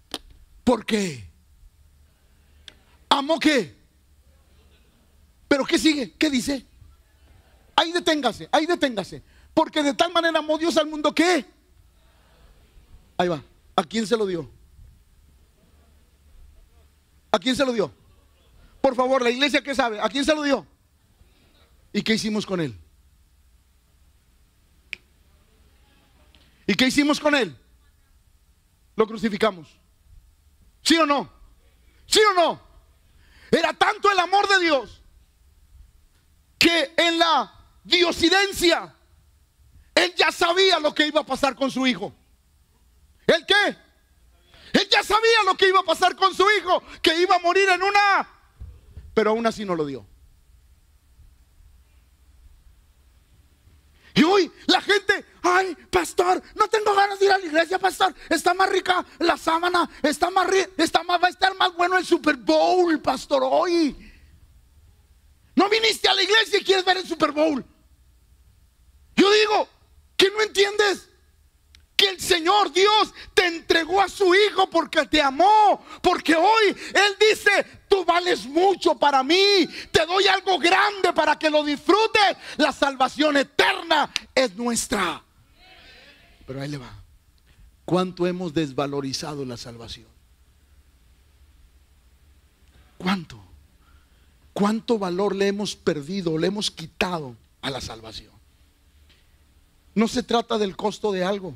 [0.64, 1.30] ¿por qué?
[3.08, 3.76] ¿Amó qué?
[5.48, 6.12] ¿Pero qué sigue?
[6.12, 6.64] ¿Qué dice?
[7.76, 9.22] Ahí deténgase, ahí deténgase.
[9.54, 11.44] Porque de tal manera amó Dios al mundo que...
[13.16, 13.42] Ahí va.
[13.76, 14.48] ¿A quién se lo dio?
[17.30, 17.92] ¿A quién se lo dio?
[18.80, 20.66] Por favor, la iglesia que sabe, ¿a quién se lo dio?
[21.92, 22.76] ¿Y qué hicimos con él?
[26.66, 27.56] ¿Y qué hicimos con él?
[28.96, 29.68] Lo crucificamos.
[30.82, 31.30] ¿Sí o no?
[32.06, 32.60] ¿Sí o no?
[33.50, 35.02] Era tanto el amor de Dios
[36.58, 37.52] que en la
[37.84, 38.94] diosidencia
[39.94, 42.12] él ya sabía lo que iba a pasar con su hijo.
[43.26, 43.76] ¿El qué?
[44.72, 47.68] Él ya sabía lo que iba a pasar con su hijo, que iba a morir
[47.68, 48.28] en una...
[49.14, 50.06] Pero aún así no lo dio.
[54.14, 58.14] Y hoy la gente, ay, pastor, no tengo ganas de ir a la iglesia, pastor.
[58.28, 61.96] Está más rica la sábana, está más rica, está más, va a estar más bueno
[61.96, 63.96] el Super Bowl, pastor, hoy.
[65.54, 67.64] No viniste a la iglesia y quieres ver el Super Bowl.
[69.16, 69.68] Yo digo,
[70.22, 71.08] que no entiendes?
[71.96, 75.84] Que el Señor Dios te entregó a su Hijo porque te amó.
[76.00, 79.68] Porque hoy Él dice, tú vales mucho para mí.
[79.90, 82.36] Te doy algo grande para que lo disfrutes.
[82.56, 85.20] La salvación eterna es nuestra.
[86.46, 87.02] Pero ahí le va.
[87.84, 90.06] ¿Cuánto hemos desvalorizado la salvación?
[92.96, 93.42] ¿Cuánto?
[94.52, 98.31] ¿Cuánto valor le hemos perdido, le hemos quitado a la salvación?
[99.94, 101.54] No se trata del costo de algo,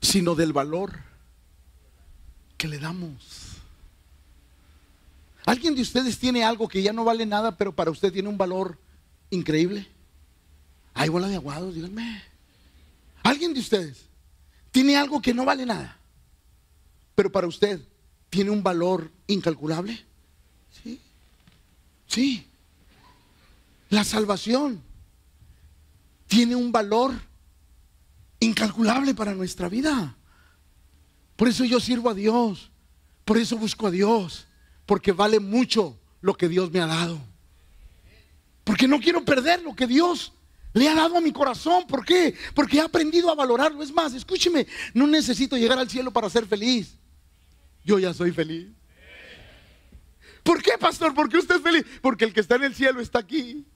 [0.00, 0.98] sino del valor
[2.56, 3.56] que le damos.
[5.46, 8.36] ¿Alguien de ustedes tiene algo que ya no vale nada, pero para usted tiene un
[8.36, 8.78] valor
[9.30, 9.88] increíble?
[10.92, 12.22] Hay bola de aguados, díganme.
[13.22, 14.04] ¿Alguien de ustedes
[14.70, 15.96] tiene algo que no vale nada,
[17.14, 17.80] pero para usted
[18.28, 20.04] tiene un valor incalculable?
[20.82, 21.00] Sí.
[22.06, 22.46] Sí.
[23.88, 24.82] La salvación
[26.28, 27.12] tiene un valor
[28.38, 30.16] incalculable para nuestra vida.
[31.34, 32.70] Por eso yo sirvo a Dios.
[33.24, 34.46] Por eso busco a Dios.
[34.86, 37.18] Porque vale mucho lo que Dios me ha dado.
[38.62, 40.32] Porque no quiero perder lo que Dios
[40.74, 41.86] le ha dado a mi corazón.
[41.86, 42.36] ¿Por qué?
[42.54, 43.82] Porque he aprendido a valorarlo.
[43.82, 46.96] Es más, escúcheme, no necesito llegar al cielo para ser feliz.
[47.84, 48.68] Yo ya soy feliz.
[50.42, 51.14] ¿Por qué, pastor?
[51.14, 51.84] ¿Por qué usted es feliz?
[52.02, 53.66] Porque el que está en el cielo está aquí.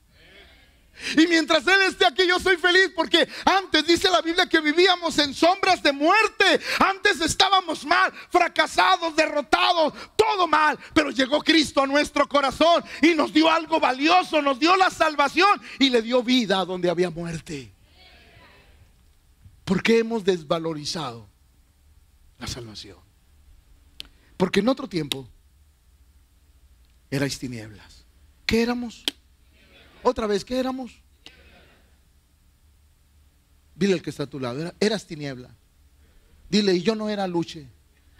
[1.17, 5.17] Y mientras Él esté aquí, yo soy feliz porque antes dice la Biblia que vivíamos
[5.17, 6.61] en sombras de muerte.
[6.79, 10.77] Antes estábamos mal, fracasados, derrotados, todo mal.
[10.93, 15.61] Pero llegó Cristo a nuestro corazón y nos dio algo valioso, nos dio la salvación
[15.79, 17.71] y le dio vida donde había muerte.
[19.65, 21.27] ¿Por qué hemos desvalorizado
[22.37, 22.97] la salvación?
[24.37, 25.27] Porque en otro tiempo
[27.09, 28.05] erais tinieblas.
[28.45, 29.03] ¿Qué éramos?
[30.03, 30.91] Otra vez, ¿qué éramos?
[33.75, 35.49] Dile al que está a tu lado, eras tiniebla.
[36.49, 37.67] Dile, y yo no era luche.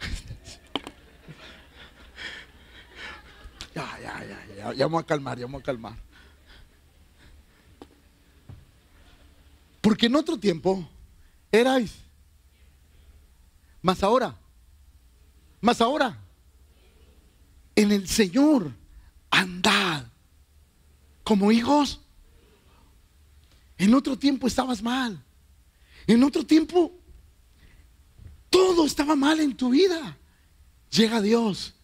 [3.74, 5.94] ya, ya, ya, ya, vamos a calmar, ya vamos a calmar.
[9.80, 10.88] Porque en otro tiempo
[11.52, 11.94] erais.
[13.82, 14.34] Más ahora.
[15.60, 16.18] Más ahora.
[17.76, 18.72] En el Señor
[19.30, 19.83] andad
[21.24, 22.00] como hijos.
[23.78, 25.24] En otro tiempo estabas mal.
[26.06, 26.92] En otro tiempo
[28.50, 30.16] todo estaba mal en tu vida.
[30.90, 31.74] Llega Dios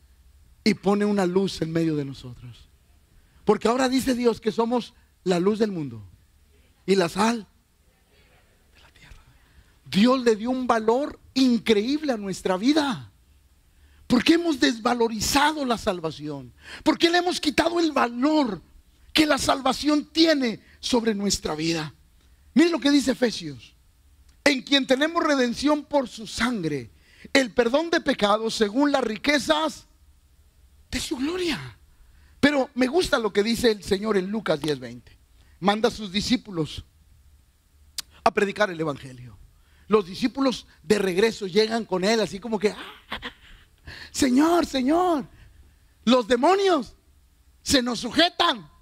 [0.63, 2.69] y pone una luz en medio de nosotros.
[3.45, 6.03] Porque ahora dice Dios que somos la luz del mundo
[6.87, 7.49] y la sal
[8.75, 9.23] de la tierra.
[9.87, 13.11] Dios le dio un valor increíble a nuestra vida.
[14.07, 16.53] Porque hemos desvalorizado la salvación.
[16.85, 18.61] Porque le hemos quitado el valor
[19.21, 21.93] que la salvación tiene sobre nuestra vida.
[22.55, 23.77] Miren lo que dice Efesios.
[24.43, 26.91] En quien tenemos redención por su sangre,
[27.35, 29.85] el perdón de pecados según las riquezas
[30.91, 31.79] de su gloria.
[32.41, 35.19] Pero me gusta lo que dice el Señor en Lucas 10:20.
[35.59, 36.83] Manda a sus discípulos
[38.25, 39.37] a predicar el Evangelio.
[39.87, 43.21] Los discípulos de regreso llegan con él así como que, ah,
[44.13, 45.29] Señor, Señor,
[46.07, 46.97] los demonios
[47.63, 48.80] se nos sujetan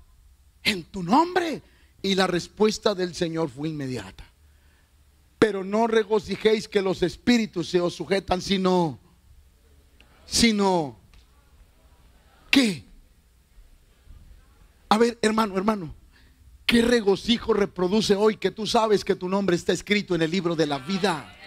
[0.68, 1.62] en tu nombre.
[2.02, 4.24] Y la respuesta del Señor fue inmediata.
[5.38, 8.98] Pero no regocijéis que los espíritus se os sujetan, sino,
[10.26, 10.98] sino,
[12.50, 12.85] ¿qué?
[14.88, 15.94] A ver, hermano, hermano,
[16.66, 20.57] ¿qué regocijo reproduce hoy que tú sabes que tu nombre está escrito en el libro
[20.57, 21.38] de la vida?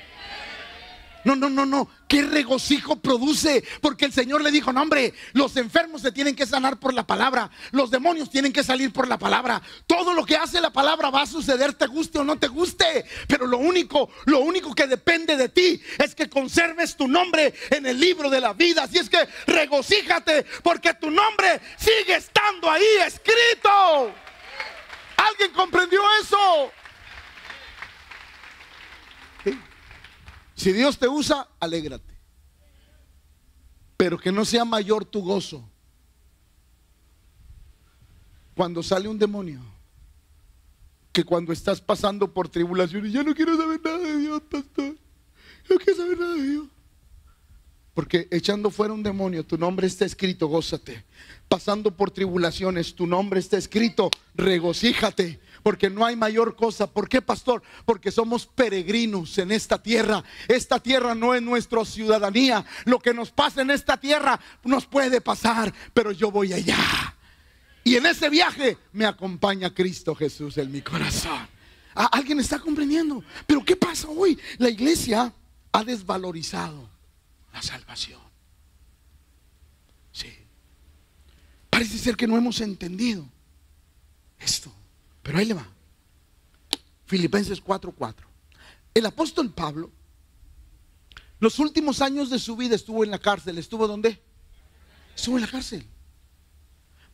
[1.24, 1.88] No, no, no, no.
[2.08, 3.64] ¿Qué regocijo produce?
[3.80, 7.06] Porque el Señor le dijo, no hombre, los enfermos se tienen que sanar por la
[7.06, 7.50] palabra.
[7.72, 9.62] Los demonios tienen que salir por la palabra.
[9.88, 13.06] Todo lo que hace la palabra va a suceder, te guste o no te guste.
[13.28, 17.86] Pero lo único, lo único que depende de ti es que conserves tu nombre en
[17.86, 18.84] el libro de la vida.
[18.84, 24.14] Así es que regocíjate porque tu nombre sigue estando ahí escrito.
[25.18, 26.72] ¿Alguien comprendió eso?
[30.62, 32.14] Si Dios te usa, alégrate.
[33.98, 35.68] Pero que no sea mayor tu gozo
[38.56, 39.60] cuando sale un demonio
[41.12, 43.12] que cuando estás pasando por tribulaciones.
[43.12, 44.96] Yo no quiero saber nada de Dios, pastor.
[45.68, 46.68] No quiero saber nada de Dios.
[47.96, 51.04] Porque echando fuera un demonio, tu nombre está escrito, gózate.
[51.50, 56.88] Pasando por tribulaciones, tu nombre está escrito, regocíjate porque no hay mayor cosa.
[56.88, 57.62] ¿Por qué, pastor?
[57.86, 60.24] Porque somos peregrinos en esta tierra.
[60.48, 62.66] Esta tierra no es nuestra ciudadanía.
[62.86, 66.78] Lo que nos pasa en esta tierra nos puede pasar, pero yo voy allá.
[67.84, 71.48] Y en ese viaje me acompaña Cristo Jesús en mi corazón.
[71.96, 73.24] Ah, ¿Alguien está comprendiendo?
[73.46, 74.40] Pero ¿qué pasa hoy?
[74.58, 75.34] La iglesia
[75.72, 76.90] ha desvalorizado
[77.54, 78.22] la salvación.
[80.12, 80.30] Sí.
[81.70, 83.28] Parece ser que no hemos entendido
[84.40, 84.72] esto.
[85.24, 85.68] Pero ahí le va.
[87.06, 88.16] Filipenses 4:4.
[88.94, 89.92] El apóstol Pablo,
[91.40, 93.58] los últimos años de su vida estuvo en la cárcel.
[93.58, 94.22] ¿Estuvo dónde?
[95.16, 95.86] Estuvo en la cárcel.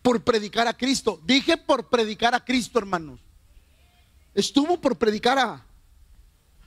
[0.01, 1.21] Por predicar a Cristo.
[1.25, 3.19] Dije por predicar a Cristo, hermanos.
[4.33, 5.65] Estuvo por predicar a...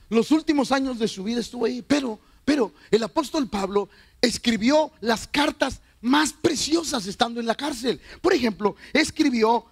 [0.09, 1.81] Los últimos años de su vida estuvo ahí.
[1.81, 3.89] Pero, pero el apóstol Pablo
[4.21, 8.01] escribió las cartas más preciosas estando en la cárcel.
[8.21, 9.65] Por ejemplo, escribió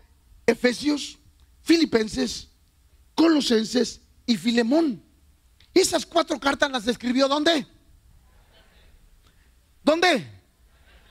[0.45, 1.18] Efesios,
[1.69, 2.47] Filipenses,
[3.13, 5.03] Colosenses y Filemón.
[5.71, 7.67] Esas cuatro cartas las escribió ¿dónde?
[9.83, 10.27] ¿Dónde?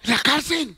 [0.03, 0.77] La cárcel.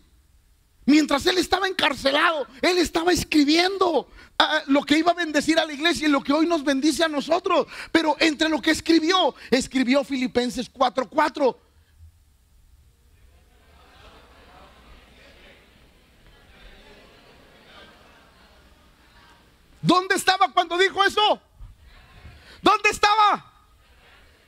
[0.84, 4.06] Mientras él estaba encarcelado, él estaba escribiendo
[4.38, 7.02] ah, lo que iba a bendecir a la iglesia y lo que hoy nos bendice
[7.02, 7.66] a nosotros.
[7.90, 11.56] Pero entre lo que escribió, escribió Filipenses 4:4
[19.82, 21.40] ¿Dónde estaba cuando dijo eso?
[22.62, 23.44] ¿Dónde estaba?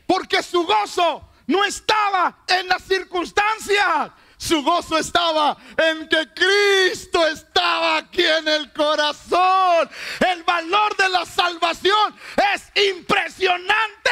[0.07, 4.11] Porque su gozo no estaba en las circunstancias.
[4.37, 9.89] Su gozo estaba en que Cristo estaba aquí en el corazón.
[10.19, 12.15] El valor de la salvación
[12.53, 14.11] es impresionante.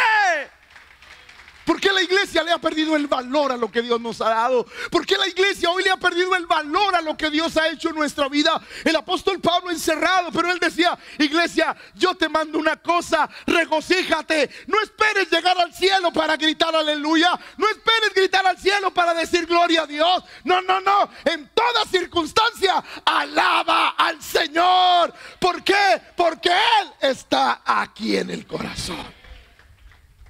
[1.71, 4.31] ¿Por qué la iglesia le ha perdido el valor a lo que Dios nos ha
[4.31, 4.67] dado?
[4.91, 7.69] ¿Por qué la iglesia hoy le ha perdido el valor a lo que Dios ha
[7.69, 8.61] hecho en nuestra vida?
[8.85, 14.51] El apóstol Pablo encerrado, pero él decía, iglesia, yo te mando una cosa, regocíjate.
[14.67, 17.39] No esperes llegar al cielo para gritar aleluya.
[17.57, 20.25] No esperes gritar al cielo para decir gloria a Dios.
[20.43, 21.09] No, no, no.
[21.25, 25.15] En toda circunstancia, alaba al Señor.
[25.39, 26.03] ¿Por qué?
[26.17, 29.07] Porque Él está aquí en el corazón.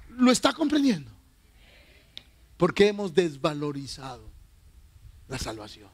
[0.09, 1.10] ¿Lo está comprendiendo?
[2.61, 4.29] ¿Por qué hemos desvalorizado
[5.27, 5.89] la salvación?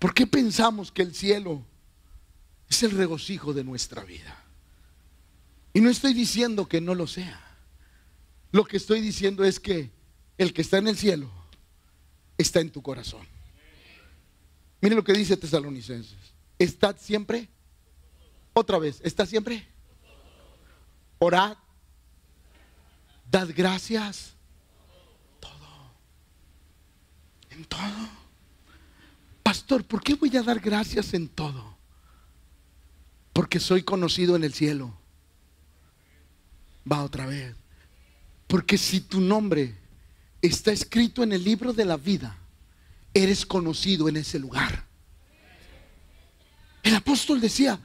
[0.00, 1.64] ¿Por qué pensamos que el cielo
[2.68, 4.42] es el regocijo de nuestra vida?
[5.72, 7.40] Y no estoy diciendo que no lo sea.
[8.50, 9.92] Lo que estoy diciendo es que
[10.36, 11.30] el que está en el cielo
[12.36, 13.24] está en tu corazón.
[14.80, 16.18] Miren lo que dice Tesalonicenses.
[16.58, 17.48] Estad siempre,
[18.52, 19.64] otra vez, está siempre.
[21.20, 21.56] Orad,
[23.30, 24.34] dad gracias
[27.50, 28.08] En todo.
[29.42, 31.76] Pastor, ¿por qué voy a dar gracias en todo?
[33.32, 34.96] Porque soy conocido en el cielo.
[36.90, 37.54] Va otra vez.
[38.46, 39.76] Porque si tu nombre
[40.42, 42.36] está escrito en el libro de la vida,
[43.14, 44.84] eres conocido en ese lugar.
[46.82, 47.78] El apóstol decía,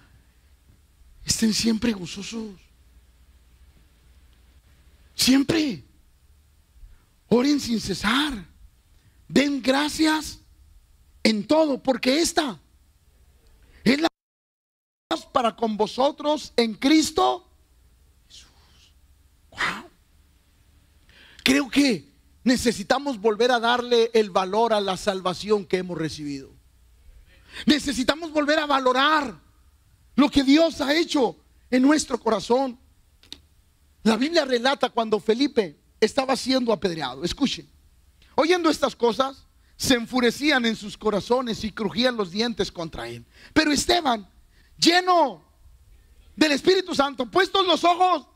[1.26, 2.60] estén siempre gozosos.
[5.16, 5.84] Siempre.
[7.28, 8.46] Oren sin cesar.
[9.28, 10.40] Den gracias
[11.24, 12.60] en todo, porque esta
[13.84, 14.08] es la
[15.32, 17.48] para con vosotros en Cristo
[18.28, 18.48] Jesús.
[19.52, 19.90] Wow.
[21.44, 22.12] Creo que
[22.44, 26.52] necesitamos volver a darle el valor a la salvación que hemos recibido.
[27.66, 29.40] Necesitamos volver a valorar
[30.16, 31.38] lo que Dios ha hecho
[31.70, 32.80] en nuestro corazón.
[34.04, 37.24] La Biblia relata cuando Felipe estaba siendo apedreado.
[37.24, 37.75] Escuchen.
[38.36, 39.46] Oyendo estas cosas,
[39.78, 43.26] se enfurecían en sus corazones y crujían los dientes contra él.
[43.54, 44.30] Pero Esteban,
[44.78, 45.44] lleno
[46.36, 48.28] del Espíritu Santo, puestos los ojos,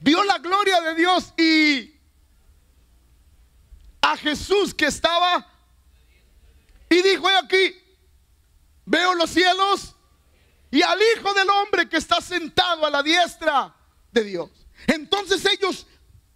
[0.00, 1.94] vio la gloria de Dios y
[4.00, 5.46] a Jesús que estaba
[6.90, 7.74] y dijo, he aquí,
[8.84, 9.94] veo los cielos
[10.70, 13.74] y al Hijo del Hombre que está sentado a la diestra
[14.10, 14.50] de Dios.
[14.86, 15.86] Entonces ellos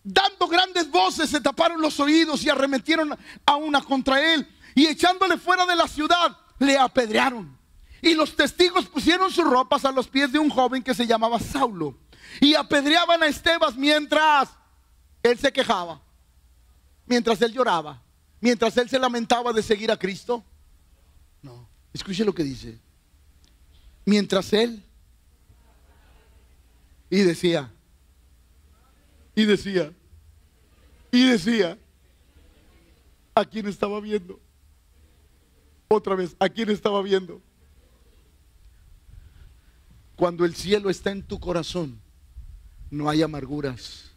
[0.07, 4.47] dando grandes voces, se taparon los oídos y arremetieron a una contra él.
[4.75, 7.59] Y echándole fuera de la ciudad, le apedrearon.
[8.01, 11.40] Y los testigos pusieron sus ropas a los pies de un joven que se llamaba
[11.40, 11.99] Saulo.
[12.40, 14.51] Y apedreaban a Estebas mientras
[15.23, 16.01] él se quejaba,
[17.07, 18.01] mientras él lloraba,
[18.40, 20.45] mientras él se lamentaba de seguir a Cristo.
[21.42, 22.79] No, escuche lo que dice.
[24.05, 24.85] Mientras él
[27.11, 27.73] y decía,
[29.37, 29.92] y decía,
[31.12, 31.79] y decía,
[33.35, 34.40] ¿a quién estaba viendo?
[35.88, 37.40] Otra vez, ¿a quién estaba viendo?
[40.16, 42.01] Cuando el cielo está en tu corazón,
[42.90, 44.11] no hay amarguras,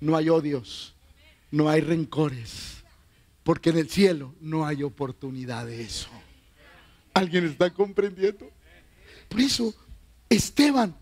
[0.00, 0.94] no hay odios,
[1.50, 2.84] no hay rencores,
[3.42, 6.10] porque en el cielo no hay oportunidad de eso.
[7.14, 8.50] ¿Alguien está comprendiendo?
[9.30, 9.74] Por eso,
[10.28, 10.94] Esteban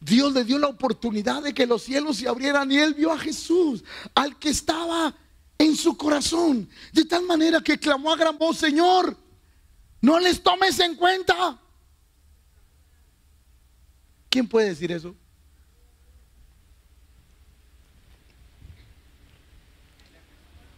[0.00, 3.18] Dios le dio la oportunidad de que los cielos se abrieran y él vio a
[3.18, 3.84] Jesús,
[4.14, 5.14] al que estaba
[5.58, 9.14] en su corazón, de tal manera que clamó a gran voz, Señor,
[10.00, 11.60] no les tomes en cuenta.
[14.30, 15.14] ¿Quién puede decir eso?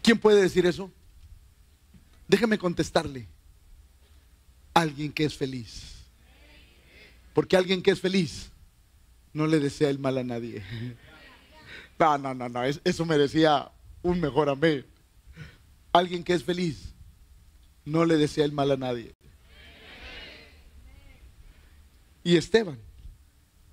[0.03, 0.91] ¿Quién puede decir eso?
[2.27, 3.29] Déjeme contestarle.
[4.75, 5.93] Alguien que es feliz.
[7.35, 8.52] Porque alguien que es feliz
[9.33, 10.62] no le desea el mal a nadie.
[11.99, 13.71] No, no, no, no, eso merecía
[14.03, 14.85] un mejor amén.
[15.92, 16.92] Alguien que es feliz
[17.85, 19.14] no le desea el mal a nadie.
[22.25, 22.77] Y Esteban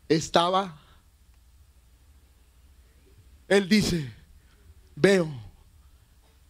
[0.08, 0.80] estaba,
[3.48, 4.13] él dice,
[4.95, 5.28] veo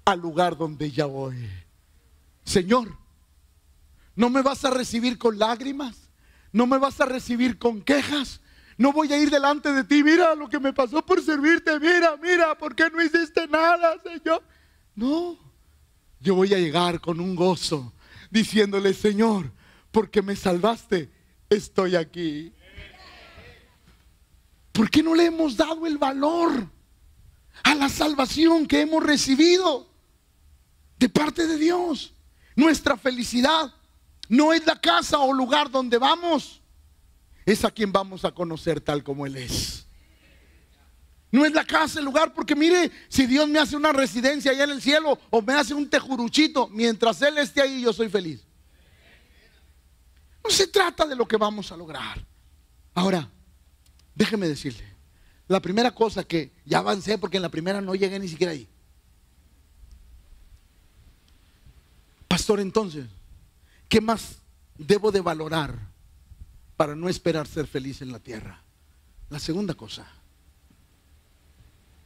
[0.03, 1.49] al lugar donde ya voy.
[2.43, 2.97] Señor,
[4.15, 6.09] no me vas a recibir con lágrimas,
[6.51, 8.41] no me vas a recibir con quejas,
[8.79, 10.01] no voy a ir delante de ti.
[10.01, 11.77] Mira lo que me pasó por servirte.
[11.81, 14.41] Mira, mira, ¿por qué no hiciste nada, Señor?
[14.95, 15.37] No,
[16.21, 17.91] yo voy a llegar con un gozo
[18.31, 19.51] diciéndole, Señor,
[19.91, 21.11] porque me salvaste,
[21.49, 22.53] estoy aquí.
[24.71, 26.65] ¿Por qué no le hemos dado el valor
[27.63, 29.89] a la salvación que hemos recibido
[30.97, 32.13] de parte de Dios?
[32.55, 33.73] Nuestra felicidad
[34.29, 36.58] no es la casa o lugar donde vamos
[37.51, 39.85] es a quien vamos a conocer tal como Él es.
[41.31, 44.63] No es la casa el lugar, porque mire, si Dios me hace una residencia allá
[44.63, 48.43] en el cielo o me hace un tejuruchito, mientras Él esté ahí, yo soy feliz.
[50.43, 52.25] No se trata de lo que vamos a lograr.
[52.95, 53.29] Ahora,
[54.15, 54.83] déjeme decirle,
[55.47, 58.67] la primera cosa que ya avancé, porque en la primera no llegué ni siquiera ahí.
[62.27, 63.05] Pastor, entonces,
[63.87, 64.37] ¿qué más
[64.77, 65.88] debo de valorar
[66.79, 68.61] para no esperar ser feliz en la tierra?
[69.29, 70.07] La segunda cosa,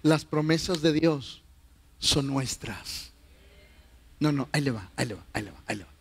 [0.01, 1.43] las promesas de Dios
[1.99, 3.11] son nuestras.
[4.19, 5.91] No, no, ahí le va, ahí le va, ahí le va, ahí le va.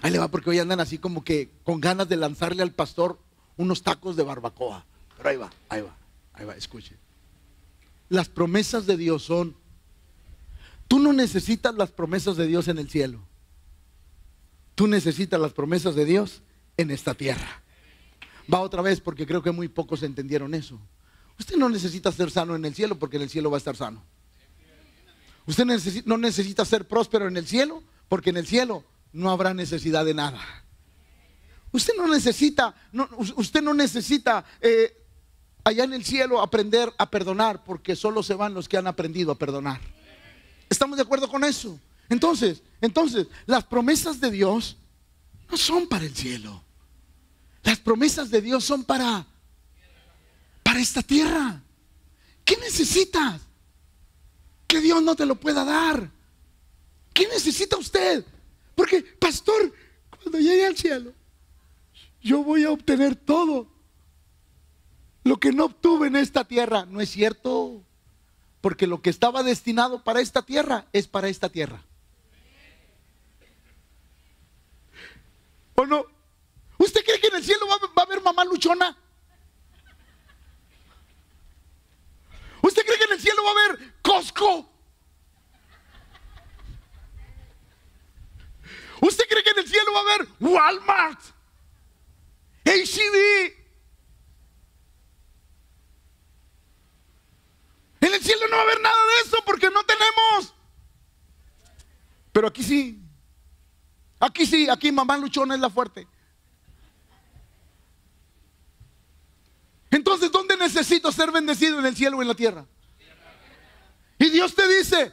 [0.00, 3.18] Ahí le va porque hoy andan así como que con ganas de lanzarle al pastor
[3.56, 4.84] unos tacos de barbacoa.
[5.16, 5.96] Pero ahí va, ahí va,
[6.34, 6.94] ahí va, escuche.
[8.08, 9.56] Las promesas de Dios son,
[10.86, 13.18] tú no necesitas las promesas de Dios en el cielo.
[14.76, 16.42] Tú necesitas las promesas de Dios
[16.76, 17.59] en esta tierra.
[18.52, 20.80] Va otra vez porque creo que muy pocos entendieron eso.
[21.38, 23.76] Usted no necesita ser sano en el cielo porque en el cielo va a estar
[23.76, 24.02] sano.
[25.46, 25.64] Usted
[26.04, 30.14] no necesita ser próspero en el cielo porque en el cielo no habrá necesidad de
[30.14, 30.40] nada.
[31.72, 32.74] Usted no necesita,
[33.36, 34.96] usted no necesita eh,
[35.64, 39.32] allá en el cielo aprender a perdonar porque solo se van los que han aprendido
[39.32, 39.80] a perdonar.
[40.68, 41.78] ¿Estamos de acuerdo con eso?
[42.08, 44.76] Entonces, entonces, las promesas de Dios
[45.50, 46.62] no son para el cielo.
[47.62, 49.26] Las promesas de Dios son para
[50.70, 51.60] para esta tierra.
[52.44, 53.40] ¿Qué necesitas?
[54.68, 56.08] Que Dios no te lo pueda dar.
[57.12, 58.24] ¿Qué necesita usted?
[58.76, 59.72] Porque, pastor,
[60.10, 61.12] cuando llegue al cielo,
[62.22, 63.66] yo voy a obtener todo
[65.24, 66.86] lo que no obtuve en esta tierra.
[66.86, 67.82] No es cierto,
[68.60, 71.82] porque lo que estaba destinado para esta tierra es para esta tierra.
[75.74, 76.04] ¿O no?
[76.78, 78.96] ¿Usted cree el cielo va, a haber mamá luchona?
[82.62, 84.70] ¿Usted cree que en el cielo va a haber Costco?
[89.00, 91.20] ¿Usted cree que en el cielo va a haber Walmart?
[92.64, 93.58] HCD.
[98.02, 100.54] En el cielo no va a haber nada de eso porque no tenemos.
[102.32, 103.02] Pero aquí sí.
[104.18, 106.06] Aquí sí, aquí mamá luchona es la fuerte.
[109.90, 111.78] Entonces, ¿dónde necesito ser bendecido?
[111.78, 112.66] ¿En el cielo o en la tierra?
[114.18, 115.12] Y Dios te dice,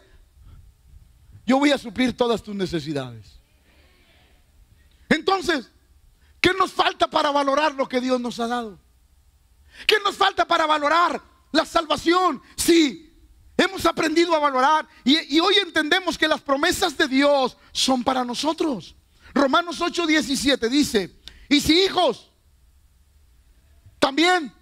[1.45, 3.39] yo voy a suplir todas tus necesidades.
[5.09, 5.71] Entonces,
[6.41, 8.79] ¿qué nos falta para valorar lo que Dios nos ha dado?
[9.87, 11.21] ¿Qué nos falta para valorar
[11.51, 12.41] la salvación?
[12.55, 13.15] Sí,
[13.55, 18.23] hemos aprendido a valorar y, y hoy entendemos que las promesas de Dios son para
[18.23, 18.95] nosotros.
[19.33, 21.15] Romanos 8:17 dice,
[21.49, 22.31] y si hijos,
[23.99, 24.53] también,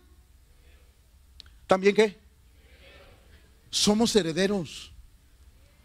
[1.68, 2.18] ¿también qué?
[3.70, 4.92] Somos herederos.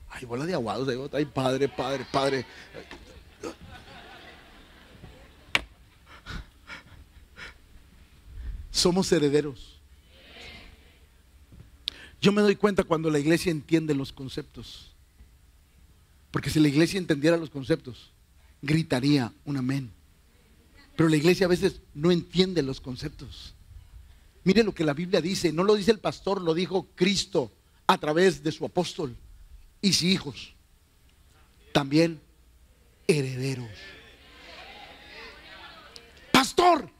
[0.08, 2.46] Ay, bola de aguados, ay, padre, padre, padre.
[8.70, 9.80] Somos herederos.
[12.20, 14.90] Yo me doy cuenta cuando la iglesia entiende los conceptos.
[16.30, 18.12] Porque si la iglesia entendiera los conceptos,
[18.62, 19.90] gritaría un amén.
[20.96, 23.54] Pero la iglesia a veces no entiende los conceptos.
[24.44, 27.52] Mire lo que la Biblia dice, no lo dice el pastor, lo dijo Cristo
[27.86, 29.16] a través de su apóstol.
[29.82, 30.54] Y si hijos,
[31.72, 32.20] también
[33.06, 33.70] herederos.
[36.32, 36.90] Pastor,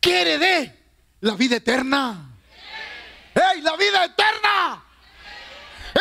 [0.00, 0.78] ¿qué heredé?
[1.20, 2.36] La vida eterna.
[3.34, 4.84] ¡Hey, la vida eterna!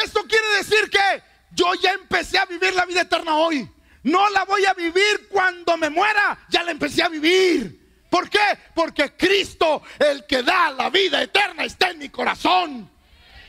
[0.03, 3.69] Esto quiere decir que yo ya empecé a vivir la vida eterna hoy.
[4.03, 7.76] No la voy a vivir cuando me muera, ya la empecé a vivir.
[8.09, 8.57] ¿Por qué?
[8.73, 12.89] Porque Cristo, el que da la vida eterna, está en mi corazón.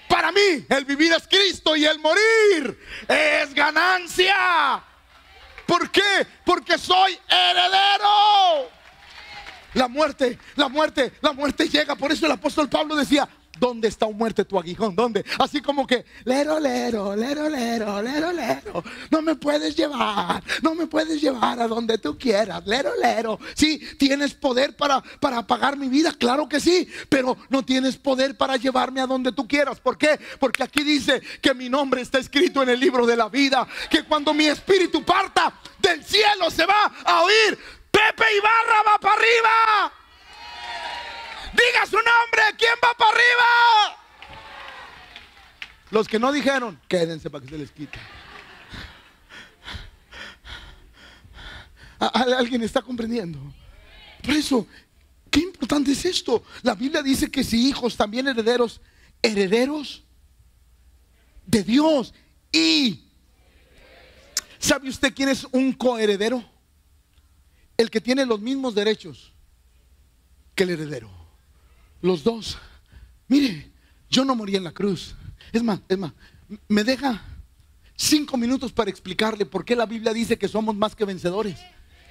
[0.09, 4.83] Para mí, el vivir es Cristo y el morir es ganancia.
[5.67, 6.27] ¿Por qué?
[6.45, 8.71] Porque soy heredero.
[9.75, 11.95] La muerte, la muerte, la muerte llega.
[11.95, 13.29] Por eso el apóstol Pablo decía,
[13.59, 14.95] ¿Dónde está muerte tu aguijón?
[14.95, 15.25] ¿Dónde?
[15.39, 18.85] Así como que, lero, lero, lero, lero, lero, lero.
[19.11, 23.39] No me puedes llevar, no me puedes llevar a donde tú quieras, lero, lero.
[23.55, 28.37] Sí, tienes poder para, para apagar mi vida, claro que sí, pero no tienes poder
[28.37, 29.81] para llevarme a donde tú quieras.
[29.81, 30.19] ¿Por qué?
[30.39, 34.05] Porque aquí dice que mi nombre está escrito en el libro de la vida, que
[34.05, 37.59] cuando mi espíritu parta del cielo se va a oír,
[37.91, 39.93] Pepe Ibarra va para arriba.
[41.53, 42.43] Diga su nombre.
[42.57, 43.99] ¿Quién va para arriba?
[45.91, 47.99] Los que no dijeron, quédense para que se les quite.
[51.99, 53.39] ¿Alguien está comprendiendo?
[54.23, 54.67] Por eso,
[55.31, 56.45] qué importante es esto.
[56.63, 58.81] La Biblia dice que si hijos, también herederos,
[59.23, 60.05] herederos
[61.47, 62.15] de Dios.
[62.53, 63.03] Y
[64.59, 66.45] ¿sabe usted quién es un coheredero?
[67.77, 69.33] El que tiene los mismos derechos
[70.55, 71.11] que el heredero.
[72.03, 72.59] Los dos.
[73.29, 73.71] Mire,
[74.11, 75.15] yo no morí en la cruz.
[75.53, 76.13] Es más, es más,
[76.69, 77.23] me deja
[77.97, 81.59] cinco minutos para explicarle por qué la Biblia dice que somos más que vencedores.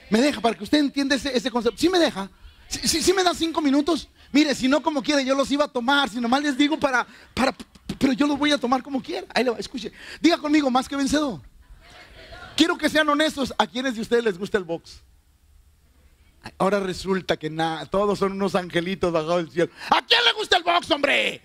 [0.09, 1.77] Me deja, para que usted entienda ese, concepto.
[1.77, 2.29] Sí me deja.
[2.69, 4.09] Sí, me da cinco minutos.
[4.31, 6.09] Mire, si no como quiere, yo los iba a tomar.
[6.09, 7.55] Si nomás les digo para, para,
[7.97, 9.27] pero yo los voy a tomar como quiera.
[9.33, 9.91] Ahí lo escuche.
[10.21, 11.41] Diga conmigo, más que vencedor.
[12.55, 13.53] Quiero que sean honestos.
[13.57, 15.01] ¿A quienes de ustedes les gusta el box?
[16.57, 19.71] Ahora resulta que nada, todos son unos angelitos bajo el cielo.
[19.89, 21.41] ¿A quién le gusta el box, hombre?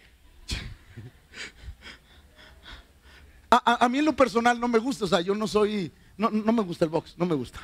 [3.55, 6.63] A, mí en lo personal no me gusta, o sea, yo no soy, no, me
[6.63, 7.61] gusta el box, no me gusta.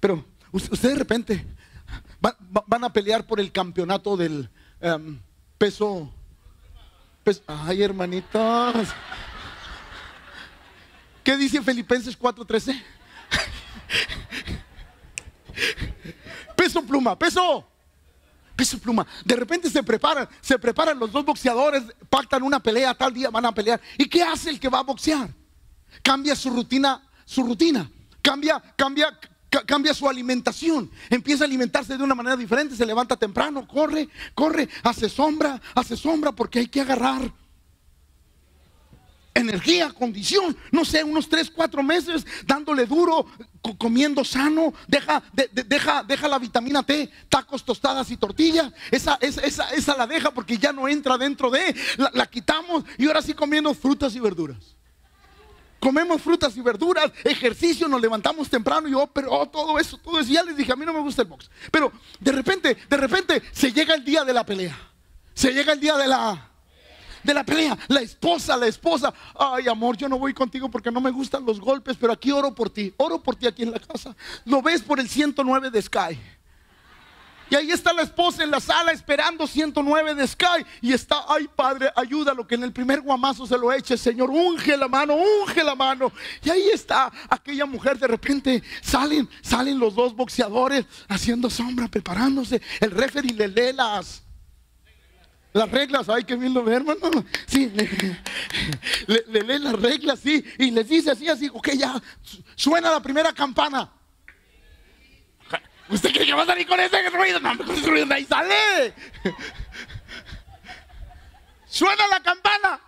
[0.00, 1.46] Pero ustedes de repente
[2.66, 4.50] van a pelear por el campeonato del
[4.80, 5.20] em,
[5.58, 6.12] peso,
[7.22, 7.40] peso.
[7.46, 8.88] Ay, hermanitos.
[11.22, 12.82] ¿Qué dice Filipenses 4:13?
[16.56, 17.64] peso pluma, peso.
[18.56, 19.06] Peso pluma.
[19.24, 23.44] De repente se preparan, se preparan los dos boxeadores, pactan una pelea, tal día van
[23.44, 23.80] a pelear.
[23.98, 25.28] ¿Y qué hace el que va a boxear?
[26.02, 27.90] Cambia su rutina, su rutina.
[28.22, 29.16] Cambia, cambia,
[29.66, 34.68] cambia su alimentación, empieza a alimentarse de una manera diferente, se levanta temprano, corre, corre,
[34.82, 37.32] hace sombra, hace sombra porque hay que agarrar
[39.36, 43.26] energía, condición, no sé, unos 3, 4 meses dándole duro,
[43.78, 49.96] comiendo sano, deja, deja, deja la vitamina T, tacos, tostadas y tortillas, esa, esa, esa,
[49.96, 53.72] la deja porque ya no entra dentro de, la, la quitamos y ahora sí comiendo
[53.74, 54.76] frutas y verduras.
[55.78, 60.18] Comemos frutas y verduras, ejercicio, nos levantamos temprano y yo, pero oh, todo eso, todo
[60.18, 60.32] eso.
[60.32, 61.50] ya les dije, a mí no me gusta el box.
[61.70, 64.76] Pero de repente, de repente se llega el día de la pelea.
[65.34, 66.50] Se llega el día de la
[67.26, 67.76] de la pelea.
[67.88, 69.12] La esposa, la esposa.
[69.38, 72.54] Ay, amor, yo no voy contigo porque no me gustan los golpes, pero aquí oro
[72.54, 72.94] por ti.
[72.96, 74.16] Oro por ti aquí en la casa.
[74.44, 76.18] Lo ves por el 109 de Sky.
[77.48, 80.66] Y ahí está la esposa en la sala esperando 109 de Sky.
[80.80, 84.30] Y está, ay padre, ayúdalo que en el primer guamazo se lo eche, Señor.
[84.30, 86.12] Unge la mano, unge la mano.
[86.42, 87.98] Y ahí está aquella mujer.
[87.98, 92.60] De repente salen, salen los dos boxeadores haciendo sombra, preparándose.
[92.80, 94.25] El referee le lee las,
[95.56, 97.24] las reglas, ay, que bien lo ve, hermano.
[97.46, 97.72] Sí,
[99.06, 102.00] le, lee las reglas, sí, y les dice así, así, ok, ya,
[102.54, 103.90] suena la primera campana.
[105.88, 107.40] ¿Usted cree que va a salir con ese ruido?
[107.40, 108.92] No, con ese ruido, ahí sale.
[111.66, 112.80] Suena la campana.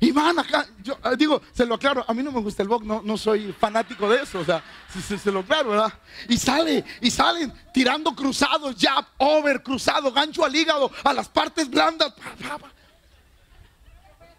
[0.00, 2.68] Y van acá, yo eh, digo, se lo aclaro, a mí no me gusta el
[2.68, 5.92] box, no, no soy fanático de eso, o sea, se, se, lo aclaro, ¿verdad?
[6.28, 11.70] Y sale, y salen tirando cruzados, jab, over, cruzado, gancho al hígado, a las partes
[11.70, 12.12] blandas.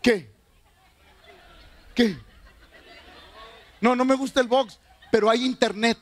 [0.02, 0.32] ¿Qué?
[1.96, 2.18] ¿Qué?
[3.82, 4.80] No, no me gusta el box,
[5.12, 5.98] pero hay internet.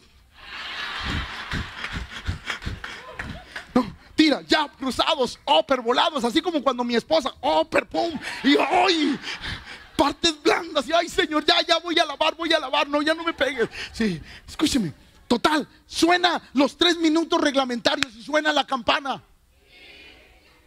[4.26, 8.12] Tira, ya, cruzados, oper, volados, así como cuando mi esposa, oper, pum,
[8.44, 9.20] y ¡ay!
[9.96, 13.14] Partes blandas, y ay Señor, ya, ya voy a lavar, voy a lavar, no, ya
[13.14, 13.70] no me pegues.
[13.94, 14.94] Sí, escúcheme,
[15.28, 19.22] total, suena los tres minutos reglamentarios y suena la campana.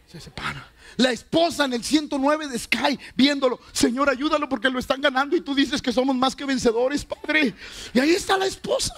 [0.07, 0.65] Se separa.
[0.97, 3.59] La esposa en el 109 de Sky viéndolo.
[3.71, 7.53] Señor, ayúdalo porque lo están ganando y tú dices que somos más que vencedores, Padre.
[7.93, 8.95] Y ahí está la esposa.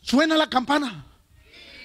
[0.00, 1.04] Suena la campana.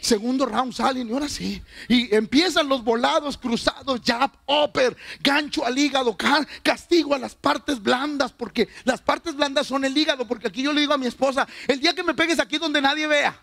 [0.02, 1.62] Segundo round salen y ahora sí.
[1.88, 6.16] Y empiezan los volados, cruzados, jab, upper, gancho al hígado,
[6.64, 10.28] castigo a las partes blandas, porque las partes blandas son el hígado.
[10.28, 12.82] Porque aquí yo le digo a mi esposa: el día que me pegues aquí donde
[12.82, 13.38] nadie vea.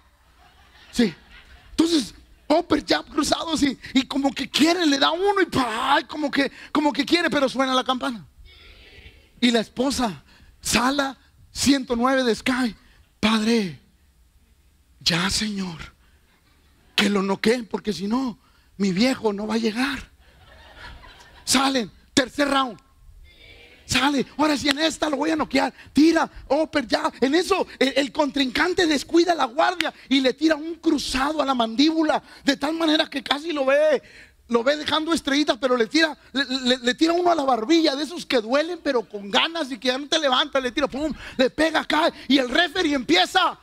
[0.93, 1.15] Sí.
[1.71, 2.15] Entonces,
[2.49, 6.05] upper, jab, cruzados y, y como que quiere, le da uno y ¡ay!
[6.05, 8.27] como que, como que quiere, pero suena la campana.
[9.41, 10.25] Y la esposa,
[10.63, 11.19] sala
[11.51, 12.75] 109 de Sky,
[13.21, 13.79] Padre,
[15.01, 15.96] ya Señor
[16.97, 18.39] que lo noqueen, porque si no,
[18.79, 20.11] mi viejo no va a llegar.
[21.45, 22.79] Salen, tercer round.
[23.85, 25.73] Sale, ahora si en esta lo voy a noquear.
[25.93, 27.13] Tira, oh, pero ya.
[27.21, 32.21] En eso el, contrincante descuida la guardia y le tira un cruzado a la mandíbula.
[32.45, 34.03] De tal manera que casi lo ve,
[34.49, 38.27] lo ve dejando estrellitas, pero le tira, le, tira uno a la barbilla, de esos
[38.27, 41.51] que duelen, pero con ganas y que ya no te levanta, le tira, pum, le
[41.51, 43.57] pega acá y el referee empieza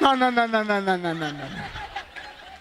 [0.00, 1.46] No, no, no, no, no, no, no, no, no.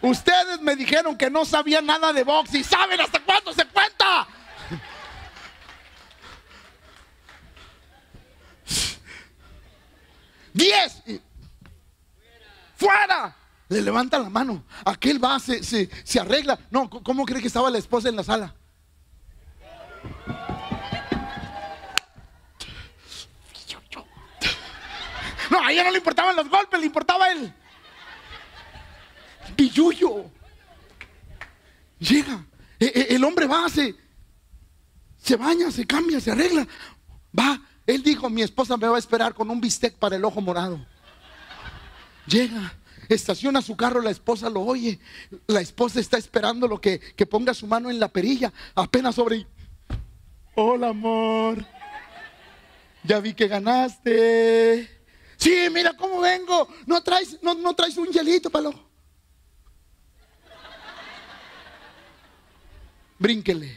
[0.01, 4.27] Ustedes me dijeron que no sabía nada de box y saben hasta cuándo se cuenta.
[10.53, 11.03] Diez.
[12.75, 13.35] Fuera.
[13.67, 14.63] Le levanta la mano.
[14.85, 16.57] Aquel va, se, se, se arregla.
[16.71, 18.55] No, ¿cómo cree que estaba la esposa en la sala?
[25.69, 27.53] A ella no le importaban los golpes, le importaba el
[29.55, 30.25] pilluyo.
[31.99, 32.43] Llega,
[32.79, 33.95] e, e, el hombre va, se,
[35.17, 36.67] se baña, se cambia, se arregla.
[37.37, 40.41] Va, él dijo, mi esposa me va a esperar con un bistec para el ojo
[40.41, 40.83] morado.
[42.25, 42.73] Llega,
[43.07, 44.99] estaciona su carro, la esposa lo oye.
[45.45, 48.51] La esposa está esperando lo que, que ponga su mano en la perilla.
[48.73, 49.45] Apenas sobre...
[50.55, 51.63] Hola, amor.
[53.03, 54.98] Ya vi que ganaste.
[55.39, 56.67] Sí, mira cómo vengo.
[56.85, 58.89] No traes, no, no traes un hielito para lo.
[63.17, 63.75] Brínquele.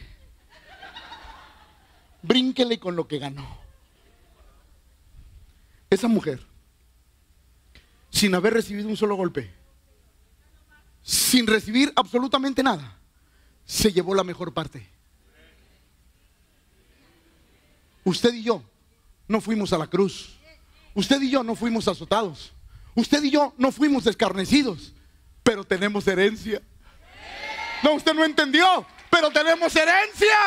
[2.21, 3.61] Brínquele con lo que ganó.
[5.89, 6.45] Esa mujer,
[8.09, 9.53] sin haber recibido un solo golpe,
[11.03, 12.97] sin recibir absolutamente nada,
[13.65, 14.89] se llevó la mejor parte.
[18.03, 18.63] Usted y yo
[19.27, 20.37] no fuimos a la cruz.
[20.93, 22.53] Usted y yo no fuimos azotados.
[22.95, 24.93] Usted y yo no fuimos escarnecidos,
[25.41, 26.61] pero tenemos herencia.
[27.81, 30.37] No, usted no entendió, pero tenemos herencia.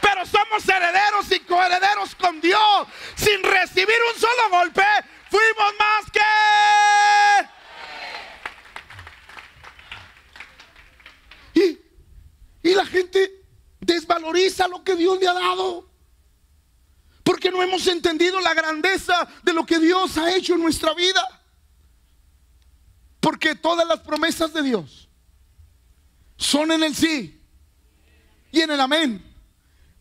[0.00, 2.86] Pero somos herederos y coherederos con Dios.
[3.16, 4.84] Sin recibir un solo golpe,
[5.30, 6.20] fuimos más que...
[11.54, 11.80] Y,
[12.70, 13.44] y la gente
[13.80, 15.88] desvaloriza lo que Dios le ha dado.
[17.50, 21.22] No hemos entendido la grandeza de lo que Dios ha hecho en nuestra vida.
[23.20, 25.08] Porque todas las promesas de Dios
[26.36, 27.40] son en el sí
[28.52, 29.22] y en el amén.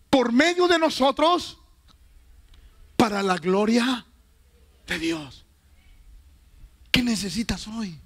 [0.09, 1.57] Por medio de nosotros
[2.95, 4.05] para la gloria
[4.87, 5.45] de Dios.
[6.91, 7.99] ¿Qué necesitas hoy?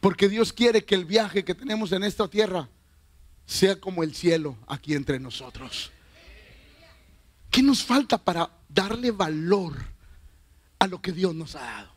[0.00, 2.68] Porque Dios quiere que el viaje que tenemos en esta tierra
[3.44, 5.90] sea como el cielo aquí entre nosotros.
[7.50, 9.76] ¿Qué nos falta para darle valor
[10.78, 11.90] a lo que Dios nos ha dado?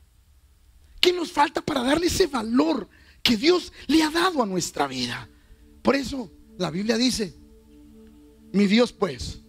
[0.99, 2.88] ¿Qué nos falta para darle ese valor
[3.22, 5.30] que Dios le ha dado a nuestra vida?
[5.82, 7.36] Por eso la Biblia dice,
[8.51, 9.39] mi Dios pues,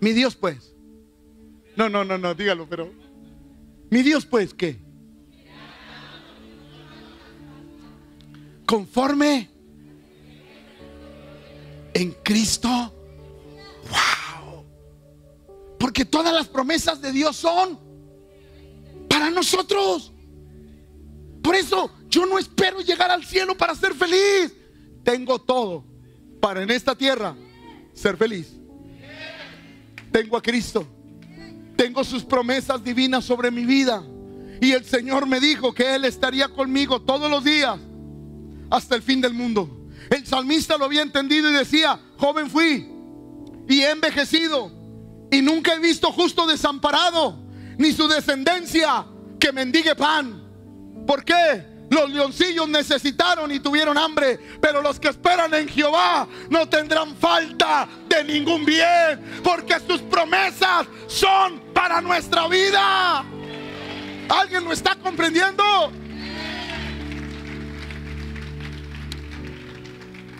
[0.00, 0.74] mi Dios pues,
[1.76, 2.92] no, no, no, no, dígalo, pero,
[3.90, 4.78] mi Dios pues, ¿qué?
[8.66, 9.50] Conforme
[11.92, 12.93] en Cristo
[13.90, 14.64] Wow.
[15.78, 17.78] Porque todas las promesas de Dios son
[19.08, 20.12] para nosotros.
[21.42, 24.54] Por eso yo no espero llegar al cielo para ser feliz.
[25.02, 25.84] Tengo todo
[26.40, 27.36] para en esta tierra
[27.92, 28.54] ser feliz.
[30.10, 30.86] Tengo a Cristo.
[31.76, 34.02] Tengo sus promesas divinas sobre mi vida.
[34.60, 37.78] Y el Señor me dijo que Él estaría conmigo todos los días
[38.70, 39.88] hasta el fin del mundo.
[40.08, 42.93] El salmista lo había entendido y decía, joven fui
[43.68, 44.70] y he envejecido
[45.30, 47.38] y nunca he visto justo desamparado,
[47.78, 49.06] ni su descendencia
[49.40, 50.42] que mendigue pan.
[51.06, 51.74] ¿Por qué?
[51.90, 57.88] Los leoncillos necesitaron y tuvieron hambre, pero los que esperan en Jehová no tendrán falta
[58.08, 63.24] de ningún bien, porque sus promesas son para nuestra vida.
[64.28, 65.62] ¿Alguien lo está comprendiendo?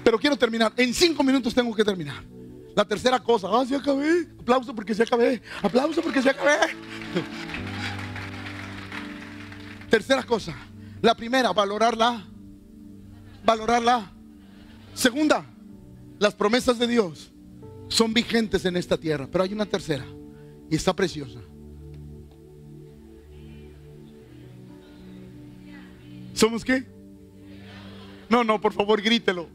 [0.03, 0.73] Pero quiero terminar.
[0.77, 2.23] En cinco minutos tengo que terminar.
[2.75, 4.27] La tercera cosa, ah, se acabé.
[4.41, 5.41] Aplauso porque se acabé.
[5.63, 6.59] Aplauso porque se acabé.
[9.91, 10.55] tercera cosa.
[11.01, 12.27] La primera, valorarla.
[13.45, 14.11] Valorarla.
[14.95, 15.45] Segunda,
[16.19, 17.31] las promesas de Dios
[17.89, 19.29] son vigentes en esta tierra.
[19.31, 20.05] Pero hay una tercera
[20.69, 21.39] y está preciosa.
[26.33, 26.85] ¿Somos qué?
[28.29, 29.49] No, no, por favor, grítelo.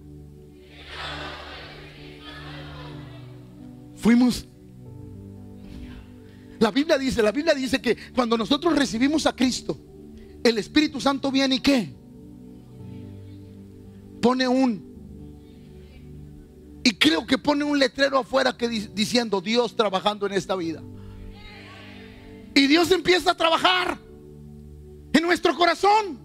[3.99, 4.47] Fuimos.
[6.59, 9.77] La Biblia dice, la Biblia dice que cuando nosotros recibimos a Cristo,
[10.43, 11.93] el Espíritu Santo viene y qué?
[14.21, 14.89] Pone un
[16.83, 20.81] y creo que pone un letrero afuera que diciendo Dios trabajando en esta vida.
[22.55, 23.97] Y Dios empieza a trabajar
[25.13, 26.19] en nuestro corazón.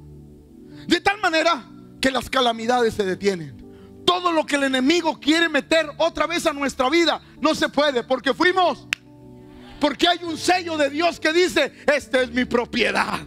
[0.86, 1.68] De tal manera
[2.00, 3.53] que las calamidades se detienen
[4.04, 8.04] todo lo que el enemigo quiere meter otra vez a nuestra vida, no se puede,
[8.04, 8.86] porque fuimos.
[9.80, 13.20] Porque hay un sello de Dios que dice, esta es mi propiedad.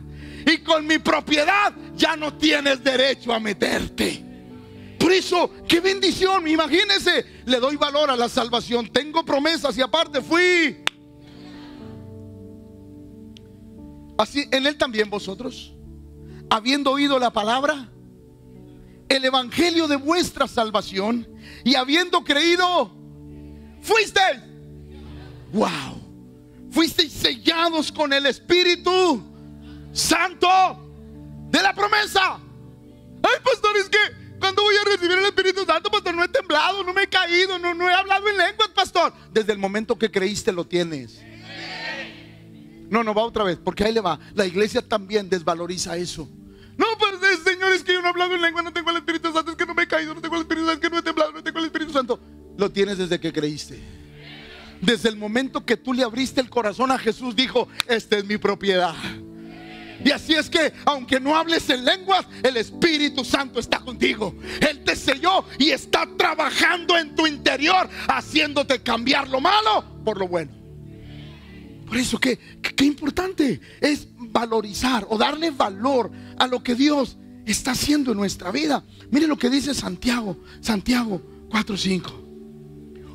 [0.45, 4.23] Y con mi propiedad ya no tienes derecho a meterte.
[4.97, 8.88] Por eso, qué bendición, imagínense, le doy valor a la salvación.
[8.88, 10.84] Tengo promesas y aparte fui.
[14.17, 15.73] Así en él también vosotros,
[16.49, 17.89] habiendo oído la palabra,
[19.10, 21.28] el evangelio de vuestra salvación
[21.64, 22.91] y habiendo creído,
[23.82, 24.41] fuisteis,
[25.53, 26.01] wow,
[26.72, 29.24] fuisteis sellados con el Espíritu
[29.93, 30.47] Santo
[31.49, 32.39] de la promesa.
[33.24, 33.97] Ay, pastor, es que
[34.39, 37.58] cuando voy a recibir el Espíritu Santo, pastor, no he temblado, no me he caído,
[37.58, 39.14] no, no he hablado en lenguas, pastor.
[39.32, 41.20] Desde el momento que creíste lo tienes.
[42.89, 44.20] No, no va otra vez, porque ahí le va.
[44.34, 46.30] La iglesia también desvaloriza eso.
[46.78, 49.34] No, pues Señor, es que yo no he hablado en lengua, no tengo el Espíritu
[49.34, 50.99] Santo, es que no me he caído, no tengo el Espíritu Santo, es que no
[50.99, 52.19] he temblado, no tengo el Espíritu Santo.
[52.57, 53.80] Lo tienes desde que creíste.
[54.82, 58.38] Desde el momento que tú le abriste el corazón a Jesús, dijo, esta es mi
[58.38, 58.93] propiedad.
[60.03, 64.36] Y así es que, aunque no hables en lenguas, el Espíritu Santo está contigo.
[64.61, 70.28] Él te selló y está trabajando en tu interior, haciéndote cambiar lo malo por lo
[70.28, 70.51] bueno.
[71.88, 74.07] Por eso que, qué importante es
[74.38, 78.83] valorizar o darle valor a lo que Dios está haciendo en nuestra vida.
[79.09, 82.27] Mire lo que dice Santiago, Santiago 4:5.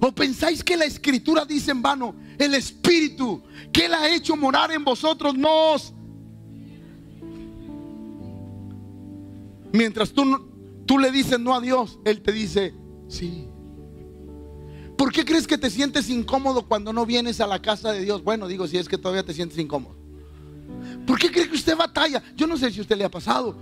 [0.01, 3.43] ¿O pensáis que la escritura dice en vano, el Espíritu
[3.73, 5.95] que Él ha hecho morar en vosotros nos...
[9.73, 10.23] Mientras tú,
[10.87, 12.75] tú le dices no a Dios, Él te dice
[13.09, 13.47] sí.
[14.99, 18.25] ¿Por qué crees que te sientes incómodo cuando no vienes a la casa de Dios?
[18.25, 20.02] Bueno, digo, si es que todavía te sientes incómodo.
[21.07, 22.23] ¿Por qué cree que usted batalla?
[22.37, 23.57] Yo no sé si a usted le ha pasado.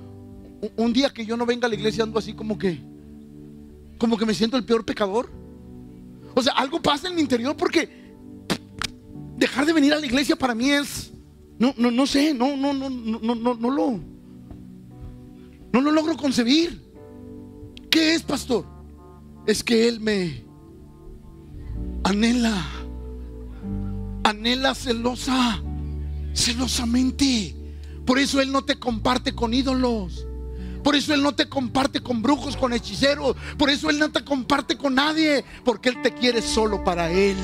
[0.76, 2.80] Un día que yo no venga a la iglesia ando así como que,
[3.98, 5.30] como que me siento el peor pecador.
[6.34, 7.88] O sea, algo pasa en mi interior porque
[9.36, 11.10] dejar de venir a la iglesia para mí es,
[11.58, 14.00] no, no, no sé, no, no, no, no, no, no lo,
[15.72, 16.80] no lo logro concebir.
[17.90, 18.64] ¿Qué es, pastor?
[19.46, 20.44] Es que Él me
[22.04, 22.64] anhela,
[24.24, 25.62] anhela celosa,
[26.32, 27.54] celosamente.
[28.04, 30.26] Por eso Él no te comparte con ídolos.
[30.82, 33.36] Por eso Él no te comparte con brujos, con hechiceros.
[33.58, 35.44] Por eso Él no te comparte con nadie.
[35.64, 37.36] Porque Él te quiere solo para Él.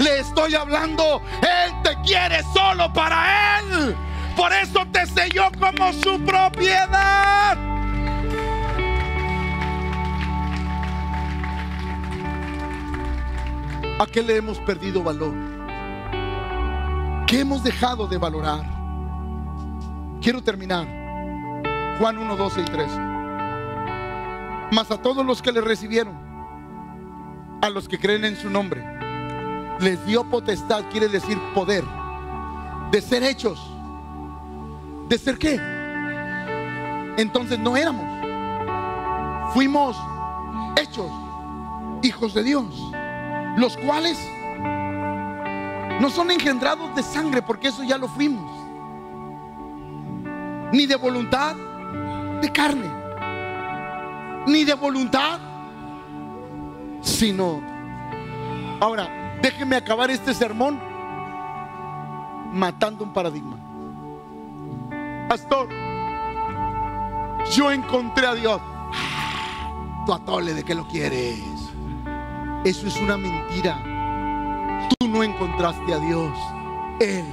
[0.00, 1.22] Le estoy hablando.
[1.42, 3.94] Él te quiere solo para Él.
[4.36, 7.58] Por eso te selló como su propiedad.
[14.00, 15.34] ¿A qué le hemos perdido valor?
[17.28, 18.64] ¿Qué hemos dejado de valorar?
[20.22, 20.86] Quiero terminar.
[21.98, 22.90] Juan 1, 12 y 13.
[24.72, 26.14] Mas a todos los que le recibieron,
[27.60, 28.82] a los que creen en su nombre,
[29.78, 31.84] les dio potestad, quiere decir poder,
[32.90, 33.60] de ser hechos.
[35.10, 35.60] ¿De ser qué?
[37.18, 38.06] Entonces no éramos.
[39.52, 39.98] Fuimos
[40.76, 41.10] hechos
[42.02, 42.64] hijos de Dios
[43.58, 44.16] los cuales
[46.00, 48.50] no son engendrados de sangre, porque eso ya lo fuimos,
[50.72, 51.56] ni de voluntad
[52.40, 52.90] de carne,
[54.46, 55.38] ni de voluntad,
[57.00, 57.60] sino...
[58.80, 60.78] Ahora, déjenme acabar este sermón
[62.52, 63.56] matando un paradigma.
[65.28, 65.68] Pastor,
[67.52, 68.60] yo encontré a Dios.
[70.06, 71.42] Tu atole de que lo quieres.
[72.64, 73.87] Eso es una mentira.
[74.98, 76.32] Tú no encontraste a Dios.
[77.00, 77.24] Él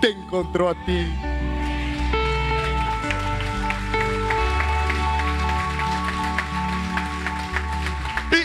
[0.00, 1.12] te encontró a ti.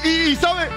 [0.04, 0.70] Y, sabe,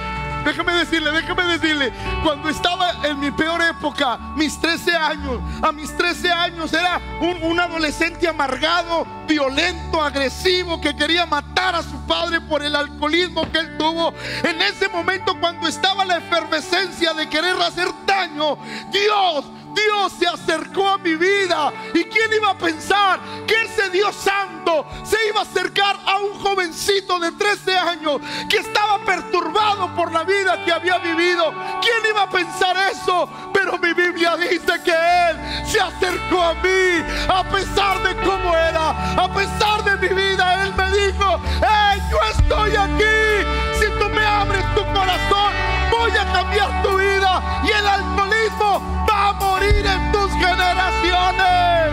[0.45, 1.93] déjame decirle, déjame decirle,
[2.25, 7.61] cuando estaba en mi peor época, mis 13 años, a mis 13 años era un,
[7.61, 13.79] adolescente amargado, violento, agresivo, que quería matar a su padre por el alcoholismo que él
[13.79, 14.13] tuvo.
[14.45, 18.59] En ese momento, cuando estaba la efervescencia de querer hacer daño,
[18.91, 21.73] Dios Dios se acercó a mi vida.
[21.95, 26.35] ¿Y quién iba a pensar que ese Dios santo se iba a acercar a un
[26.41, 31.53] jovencito de 13 años que estaba perturbado por la vida que había vivido?
[31.81, 33.29] ¿Quién iba a pensar eso?
[33.53, 38.91] Pero mi Biblia dice que Él se acercó a mí a pesar de cómo era,
[39.17, 40.65] a pesar de mi vida.
[40.65, 43.79] Él me dijo, hey, yo estoy aquí.
[43.79, 45.62] Si tú me abres tu corazón,
[46.03, 47.43] voy a cambiar tu vida.
[47.63, 48.83] Y el alcoholismo
[49.13, 51.93] a morir en tus generaciones.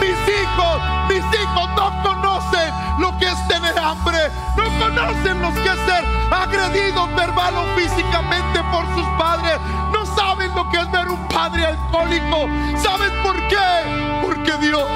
[0.00, 4.18] Mis hijos, mis hijos no conocen lo que es tener hambre,
[4.56, 9.58] no conocen lo que es ser agredidos verbal o físicamente por sus padres,
[9.92, 12.48] no saben lo que es ver un padre alcohólico.
[12.82, 14.20] ¿Saben por qué?
[14.22, 14.88] Porque Dios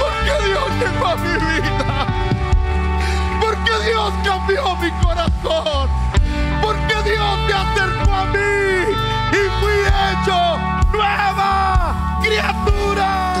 [0.00, 1.83] Porque Dios llegó a mi vida.
[3.84, 5.90] Dios cambió mi corazón,
[6.62, 8.38] porque Dios me acercó a mí
[9.32, 10.58] y fui hecho
[10.92, 13.34] nueva criatura.